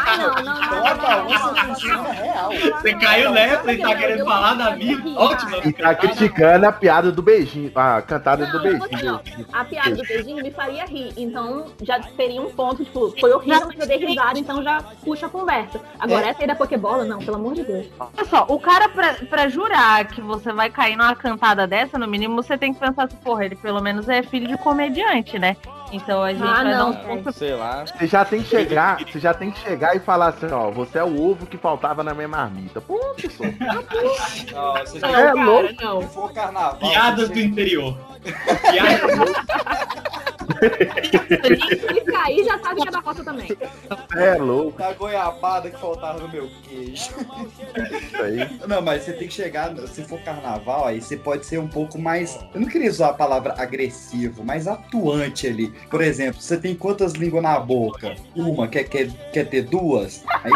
[2.82, 5.02] Você caiu nessa e tá querendo falar da minha.
[5.18, 5.58] Ótima.
[5.66, 9.20] E tá criticando a piada do beijinho, a cantada do beijinho.
[9.52, 11.14] A piada do beijinho me faria rir.
[11.18, 15.26] Então já teria um ponto, tipo, foi horrível, mas eu dei risada, então já puxa
[15.26, 15.80] a conversa.
[16.00, 17.88] Agora, essa aí da Pokébola, não, pelo amor de Deus.
[18.00, 19.14] Olha só, o cara, pra,
[19.50, 23.16] jurar que você vai cair numa cantada dessa, no mínimo, você tem que pensar assim,
[23.18, 25.56] porra, ele pelo menos é filho de comediante, né?
[25.92, 27.36] Então a gente Ah, vai dar não, uns pontos.
[27.36, 27.86] Sei lá.
[27.86, 30.98] Você já tem que chegar, você já tem que chegar e falar assim, ó, você
[30.98, 32.82] é o ovo que faltava na minha marmita.
[32.82, 33.44] Ponto, só.
[33.44, 35.74] Não, você Não, já É cara, louco.
[35.82, 36.02] não.
[36.02, 36.78] se for carnaval.
[36.78, 37.98] Piadas você do interior.
[38.72, 39.34] Piadas
[40.60, 43.48] Se cair, já sabe que é da roça também.
[44.16, 46.94] É louco Da goiabada que faltava no meu queijo.
[46.96, 48.50] isso aí.
[48.68, 52.00] Não, mas você tem que chegar, se for carnaval, aí você pode ser um pouco
[52.00, 52.40] mais.
[52.54, 55.70] Eu não queria usar a palavra agressivo, mas atuante ali.
[55.90, 58.16] Por exemplo, você tem quantas línguas na boca?
[58.36, 60.24] Uma, quer, quer, quer ter duas?
[60.44, 60.52] Aí,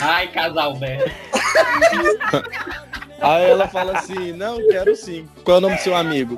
[0.00, 1.10] Ai, casal velho.
[3.20, 5.28] Aí ela fala assim: Não, quero sim.
[5.44, 6.36] Qual é o nome do seu amigo?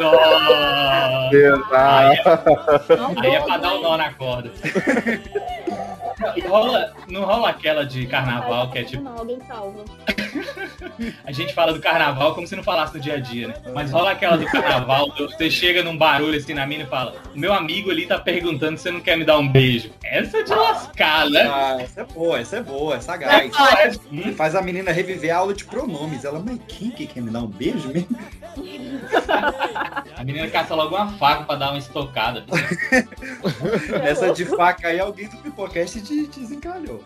[0.00, 1.36] Nossa.
[1.36, 3.20] Exato.
[3.20, 4.50] Aí é pra dar o nó na corda.
[6.48, 9.02] Rola, não rola aquela de carnaval que é tipo.
[9.02, 9.84] Não, alguém salva.
[11.24, 13.54] A gente fala do carnaval como se não falasse no dia a dia, né?
[13.72, 17.38] Mas rola aquela do carnaval, você chega num barulho assim na mina e fala: O
[17.38, 19.90] meu amigo ali tá perguntando se você não quer me dar um beijo.
[20.04, 21.42] Essa é de lascar, né?
[21.42, 23.52] ah, essa é boa, essa é boa, essa gás.
[24.10, 26.24] Hum, Faz a menina reviver a aula de pronomes.
[26.24, 28.16] Ela, mas quem que quer me dar um beijo mesmo?
[30.16, 32.44] A menina caça logo uma faca pra dar uma estocada.
[34.04, 37.02] Essa de faca aí, alguém do Pipocast te desencalhou.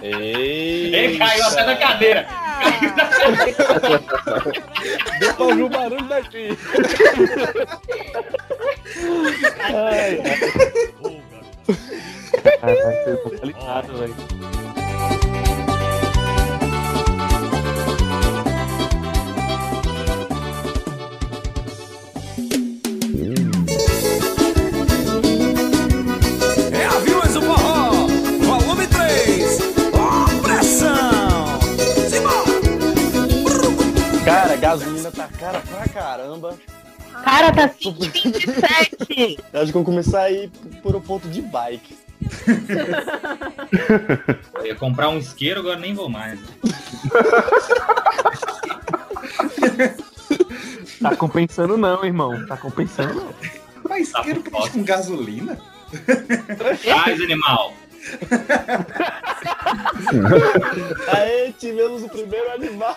[0.00, 2.26] Ei, Ele caiu até da cadeira.
[5.20, 6.48] Deu pra ouvir o barulho daqui.
[9.62, 10.22] Ai,
[29.36, 29.58] vocês.
[30.42, 31.46] Pressão!
[34.24, 36.56] Cara, a gasolina tá cara pra caramba.
[37.24, 39.38] Cara, tá 5,27.
[39.52, 40.50] Acho que vou começar a ir
[40.82, 41.96] por um ponto de bike.
[44.58, 46.40] Eu ia comprar um isqueiro, agora nem vou mais.
[51.00, 52.44] Tá compensando não, irmão.
[52.46, 53.32] Tá compensando não.
[53.88, 55.56] Mas tá isqueiro tá com gasolina?
[56.82, 57.72] Faz, animal.
[61.12, 62.94] Aê, tivemos o primeiro animal.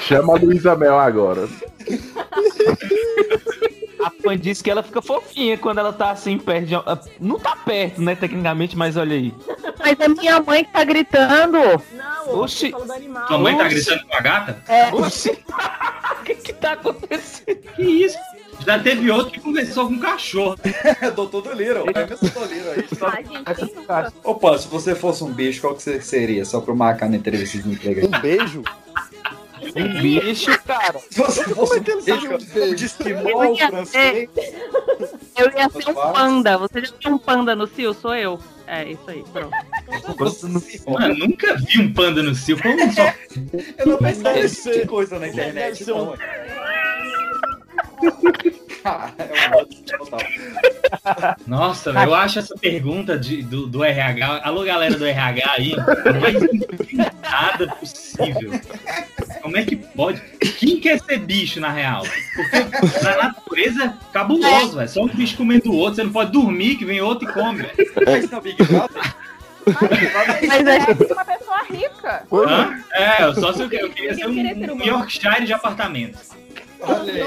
[0.00, 1.48] Chama a Luísa Mel agora.
[4.04, 6.74] A fã disse que ela fica fofinha quando ela tá assim perto de...
[7.20, 9.32] Não tá perto, né, tecnicamente, mas olha aí.
[9.78, 11.58] Mas é minha mãe que tá gritando.
[11.92, 12.66] Não, Oxi.
[12.66, 13.26] você falou do animal.
[13.26, 13.74] Tua mãe tá Oxi.
[13.74, 14.62] gritando com a gata?
[14.68, 14.92] É.
[14.94, 15.38] Oxi.
[16.14, 17.60] O que que tá acontecendo?
[17.76, 18.16] Que isso?
[18.66, 20.56] Já teve outro que conversou com um cachorro.
[21.00, 21.84] É Doutor do Little.
[21.88, 22.02] É
[22.46, 23.24] Little aí.
[23.74, 24.12] Nunca?
[24.22, 26.44] Opa, se você fosse um bicho, qual que você seria?
[26.44, 28.06] Só pro marcar na entrevista de emprego.
[28.06, 28.62] Um beijo?
[29.76, 30.98] Um bicho, cara.
[31.10, 32.28] Se você fosse um bicho,
[32.62, 34.28] um de esquimol, ia francês.
[35.36, 36.58] Eu ia ser um panda.
[36.58, 37.94] Você já viu um panda no cio?
[37.94, 38.38] Sou eu.
[38.66, 39.50] É, isso aí, pronto.
[40.88, 42.60] Mano, nunca vi um panda no cio.
[42.60, 43.12] Como só?
[43.78, 46.14] Eu não pensava Deve nesse tipo de coisa na Deve internet, um- não.
[51.46, 54.40] Nossa, velho, eu acho essa pergunta de, do, do RH.
[54.44, 55.74] Alô, galera do RH aí,
[56.20, 56.34] mais
[57.22, 58.52] nada possível.
[59.42, 60.20] Como é que pode?
[60.58, 62.02] Quem quer ser bicho, na real?
[62.34, 64.88] Porque na natureza é cabuloso, velho.
[64.88, 67.62] Só um bicho comendo o outro, você não pode dormir que vem outro e come,
[67.62, 67.74] velho.
[68.06, 69.14] Mas não, Big Brother.
[70.46, 72.22] Mas é- uma pessoa rica.
[72.32, 72.78] Hã?
[72.92, 74.82] É, eu só se eu, eu queria ser um, um.
[74.84, 76.18] Yorkshire de apartamento.
[76.86, 77.22] Olha aí.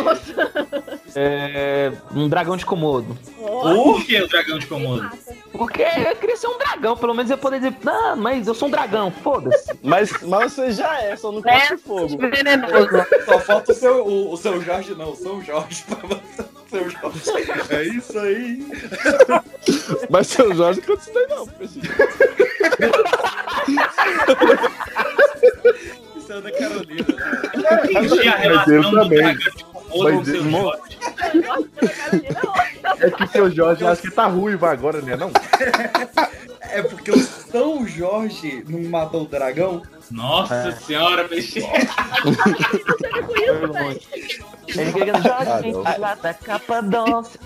[1.16, 3.18] É, um dragão de Komodo.
[3.38, 5.10] Por que o dragão de Komodo?
[5.52, 8.68] Porque eu queria ser um dragão, pelo menos eu poder dizer, ah, mas eu sou
[8.68, 9.68] um dragão, foda-se.
[9.84, 12.18] Mas, mas você já é, só não gosta de fogo.
[12.18, 13.06] venenoso.
[13.26, 16.42] Só falta o seu, o, o seu Jorge, não, o São Jorge pra você.
[16.44, 17.22] O seu Jorge.
[17.70, 18.68] É isso aí.
[20.10, 20.82] Mas seu Jorge
[21.28, 21.48] não não.
[21.48, 21.80] peixe.
[26.18, 27.06] Isso é da Carolina.
[28.06, 29.18] Entendi a Mas relação eu do também.
[29.20, 30.98] dragão de Komodo com o Mas seu eu- Jorge.
[33.00, 35.16] É que o seu Jorge acho que tá ruivo agora, né?
[35.16, 35.32] Não?
[36.62, 39.82] É porque o São Jorge não matou o dragão?
[40.12, 41.64] Nossa senhora, peixe.
[41.64, 41.78] Ah.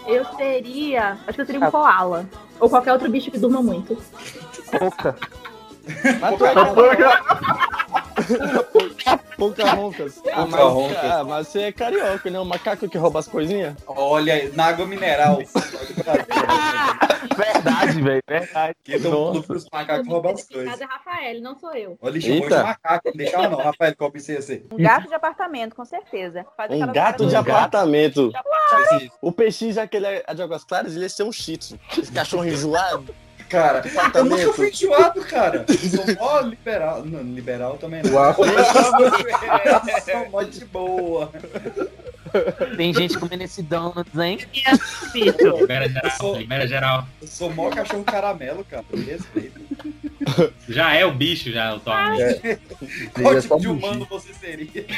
[0.08, 1.18] Eu seria.
[1.28, 2.26] Acho que eu seria um koala.
[2.60, 3.98] Ou qualquer outro bicho que durma muito.
[4.78, 5.16] Pouca.
[6.20, 6.54] Mas tu é
[9.38, 10.22] Pocahontas.
[10.32, 11.12] Ah, mas, Pocahontas.
[11.12, 12.40] ah, mas você é carioca, né?
[12.40, 13.76] O macaco que rouba as coisinhas?
[13.88, 15.40] Olha na água mineral.
[17.36, 18.76] Verdade, velho, verdade.
[18.84, 20.70] Que todo mundo pros macacos roubar as coisas.
[20.72, 21.98] Casa é Rafael, não sou eu.
[22.02, 23.58] Olha, ele chamou de macaco, não deixava não.
[23.58, 24.66] Rafael, qual precisa ser?
[24.72, 26.46] Um gato de apartamento, com certeza.
[26.56, 28.32] Faz Um gato de apartamento.
[28.72, 29.18] Específico.
[29.22, 31.80] O peixinho, já que ele é de Águas Claras, ele ia ser um shih tzu.
[31.98, 33.14] Esse cachorro enjoado.
[33.52, 33.84] Cara,
[34.16, 35.66] eu nunca fui enjoado, cara.
[35.68, 37.04] Sou mó liberal.
[37.06, 38.14] Não, liberal também não.
[38.14, 38.34] Uau.
[38.46, 41.30] Eu sou mó de boa.
[42.78, 44.40] Tem gente comendo esse donuts, hein?
[45.14, 47.06] Eu geral, sou- libera geral.
[47.22, 48.86] Eu sou mó cachorro caramelo, cara.
[48.94, 49.60] Me respeita.
[50.70, 51.92] Já é o bicho, já, o Tom.
[51.94, 52.58] É.
[53.22, 54.86] Qual tipo de um humano você seria?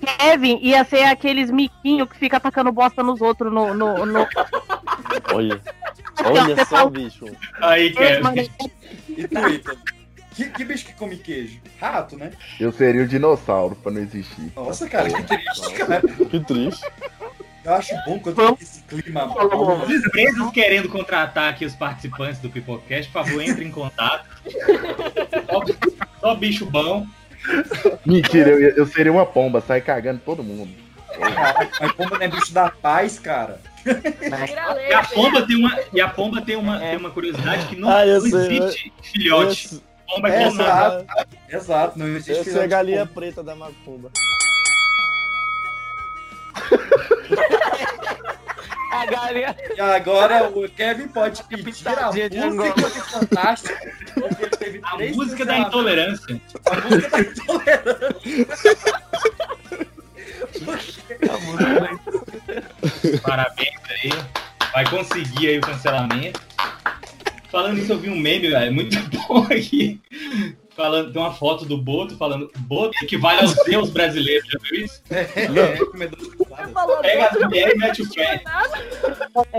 [0.00, 3.74] Kevin ia ser aqueles miquinhos que fica atacando bosta nos outros no.
[3.74, 4.26] no, no...
[5.34, 5.60] Olha.
[6.24, 7.24] Olha só, fala- bicho.
[7.60, 8.50] Aí, Kevin.
[9.16, 9.78] E tu, Ítalo?
[10.34, 11.58] Que, que bicho que come queijo?
[11.80, 12.30] Rato, né?
[12.60, 14.52] Eu seria o dinossauro pra não existir.
[14.54, 16.00] Nossa, cara, que triste, cara.
[16.00, 16.86] Que triste.
[17.64, 19.24] Eu acho bom quando tem esse clima.
[19.82, 24.26] As empresas querendo contratar aqui os participantes do Pipocast, por favor, entre em contato.
[25.50, 25.64] Só,
[26.20, 27.04] só bicho bom.
[28.04, 30.70] Mentira, eu, eu seria uma pomba, sai cagando todo mundo.
[31.80, 33.60] Mas como não é bicho da paz, cara.
[34.88, 37.88] E a pomba tem uma, e a pomba tem uma, tem uma curiosidade que não,
[37.88, 39.66] Ah, não sei, existe filhote.
[39.66, 41.06] Esse- Pomba é Essa- clonada.
[41.50, 43.20] Exato, não existe Essa é a filhote de galinha pomba.
[43.20, 44.10] preta da macumba.
[48.90, 49.56] A galinha.
[49.76, 53.26] E agora o Kevin pode pedir a música
[54.58, 56.40] teve A música da intolerância.
[56.66, 58.16] A música da intolerância.
[63.22, 64.10] Parabéns aí.
[64.72, 66.40] Vai conseguir aí o cancelamento.
[67.50, 70.00] Falando isso, eu vi um meme, velho, muito bom aqui.
[70.78, 75.02] Falando, tem uma foto do Boto falando Boto equivale aos deus brasileiros, já viu isso?
[75.10, 76.72] É, salada.
[76.72, 78.40] Falou Pega as mulheres e mete o pé.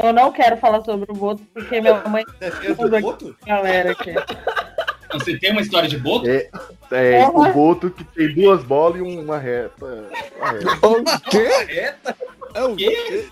[0.01, 3.35] Eu não quero falar sobre o voto, porque minha mãe Defesa do Boto?
[3.45, 4.13] galera aqui.
[4.13, 6.29] Não, Você tem uma história de boto?
[6.29, 6.49] É,
[6.91, 10.05] é o boto que tem duas bolas e uma reta.
[10.37, 10.69] Uma reta.
[10.87, 11.47] O quê?
[11.67, 12.15] Reta?
[12.53, 13.29] É o quê?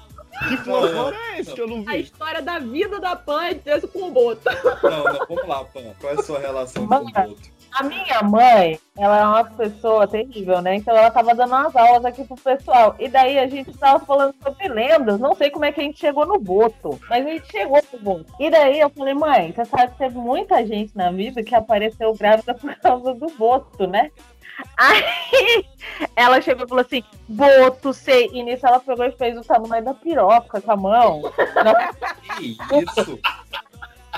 [0.50, 2.02] Que folclore é esse que eu não A vi?
[2.02, 4.42] história da vida da Pan é desse com o Boto.
[4.84, 5.84] Não, não, vamos lá, Pan.
[6.02, 7.57] Qual é a sua relação com o boto?
[7.78, 10.76] A minha mãe, ela é uma pessoa terrível, né?
[10.76, 12.96] Então ela tava dando umas aulas aqui pro pessoal.
[12.98, 15.20] E daí a gente tava falando sobre lendas.
[15.20, 18.00] Não sei como é que a gente chegou no boto, mas a gente chegou no
[18.00, 18.34] boto.
[18.40, 22.16] E daí eu falei, mãe, você sabe que teve muita gente na vida que apareceu
[22.16, 24.10] grávida por causa do boto, né?
[24.76, 25.04] Aí
[26.18, 28.32] ela chegou e falou assim, boto, sei.
[28.34, 31.22] E nisso ela pegou e fez o tamanho da piroca com a mão.
[32.38, 33.20] Que isso?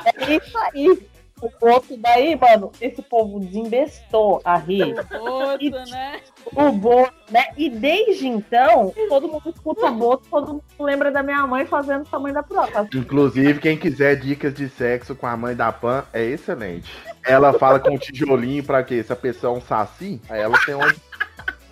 [0.05, 1.09] É isso aí.
[1.41, 4.93] O boto daí, mano, esse povo desembestou a rir.
[4.93, 6.19] Boto, né?
[6.53, 7.45] O boto, né?
[7.55, 12.01] E desde então, todo mundo escuta o boto, todo mundo lembra da minha mãe fazendo
[12.01, 12.87] o tamanho da piroca.
[12.93, 16.91] Inclusive, quem quiser dicas de sexo com a mãe da Pan é excelente.
[17.25, 19.01] Ela fala com o tijolinho pra quê?
[19.01, 20.97] Se a pessoa é um saci, aí ela tem onde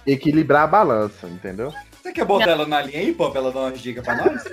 [0.06, 1.74] equilibrar a balança, entendeu?
[2.02, 4.44] Você quer botar ela na linha aí, Pan, pra ela dar umas dicas pra nós?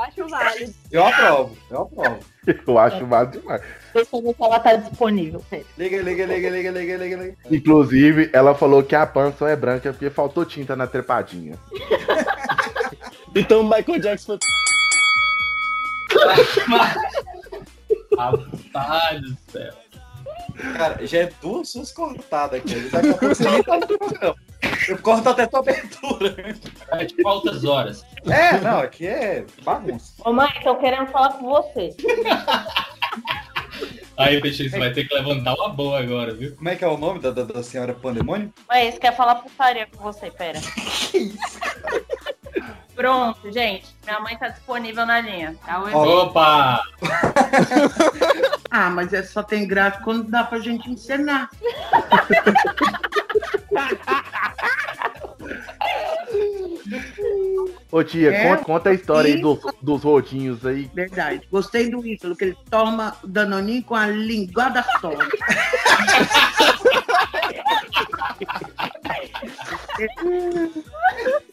[0.00, 0.74] Eu acho válido.
[0.90, 2.18] Eu aprovo, eu aprovo.
[2.66, 3.62] Eu acho massa demais.
[3.92, 5.44] Deixa eu ver se ela tá disponível.
[5.76, 7.36] Liga, liga, liga, liga, liga, liga, liga.
[7.50, 11.58] Inclusive, ela falou que a Pan só é branca porque faltou tinta na trepadinha.
[13.32, 14.36] Então o Michael Jackson
[18.16, 19.72] Rapaz do céu.
[20.76, 22.74] Cara, já é duas suas cortadas aqui.
[22.90, 24.36] Daqui a pouco você nem tá no programa.
[24.88, 26.54] Eu corto até tua abertura.
[26.92, 28.04] É tipo altas horas.
[28.26, 30.14] É, não, aqui é bagunça.
[30.24, 31.94] Ô mãe, tô querendo falar com você.
[34.16, 36.54] Aí, Peixe, você vai ter que levantar uma boa agora, viu?
[36.54, 38.52] Como é que é o nome da, da, da senhora Pandemônio?
[38.68, 40.60] Mãe, você quer falar putaria com você, pera.
[42.94, 43.86] Pronto, gente.
[44.04, 45.56] Minha mãe tá disponível na linha.
[45.64, 46.82] Tá Opa!
[48.72, 51.50] Ah, mas é só tem gráfico quando dá pra gente encenar.
[57.90, 58.48] Ô tia, É?
[58.48, 59.42] conta, conta a história aí Isso.
[59.42, 60.88] dos, dos rodinhos aí.
[60.94, 61.42] Verdade.
[61.50, 65.10] Gostei do Ítalo, que ele toma danoninho com a linguada só.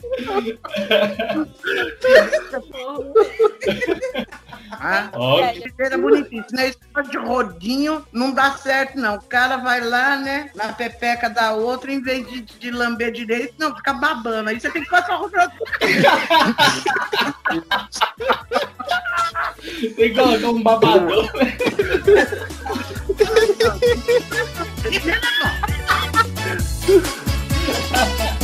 [4.71, 5.73] Ah, Óbvio.
[5.79, 6.45] Era bonitinho.
[6.51, 9.15] Negócio de rodinho não dá certo, não.
[9.15, 13.53] O cara vai lá, né, na pepeca da outra, em vez de, de lamber direito,
[13.57, 14.49] não, fica babando.
[14.49, 15.29] Aí você tem que passar o.
[15.29, 15.51] Tem
[19.95, 21.29] que colocar um babadão.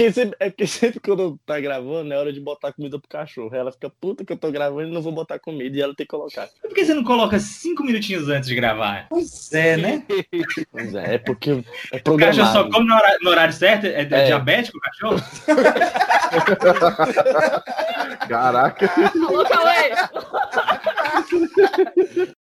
[0.00, 3.54] Porque sempre, é porque sempre quando tá gravando é hora de botar comida pro cachorro.
[3.54, 6.06] Ela fica puta que eu tô gravando e não vou botar comida e ela tem
[6.06, 6.48] que colocar.
[6.62, 9.08] Por que você não coloca cinco minutinhos antes de gravar?
[9.10, 10.02] Pois é, né?
[10.72, 13.84] Pois é, é porque é O cachorro só come no horário, no horário certo?
[13.84, 14.24] É, É.
[14.24, 15.20] diabético o cachorro?
[18.26, 18.90] Caraca.
[19.26, 19.90] Alô, Cauê!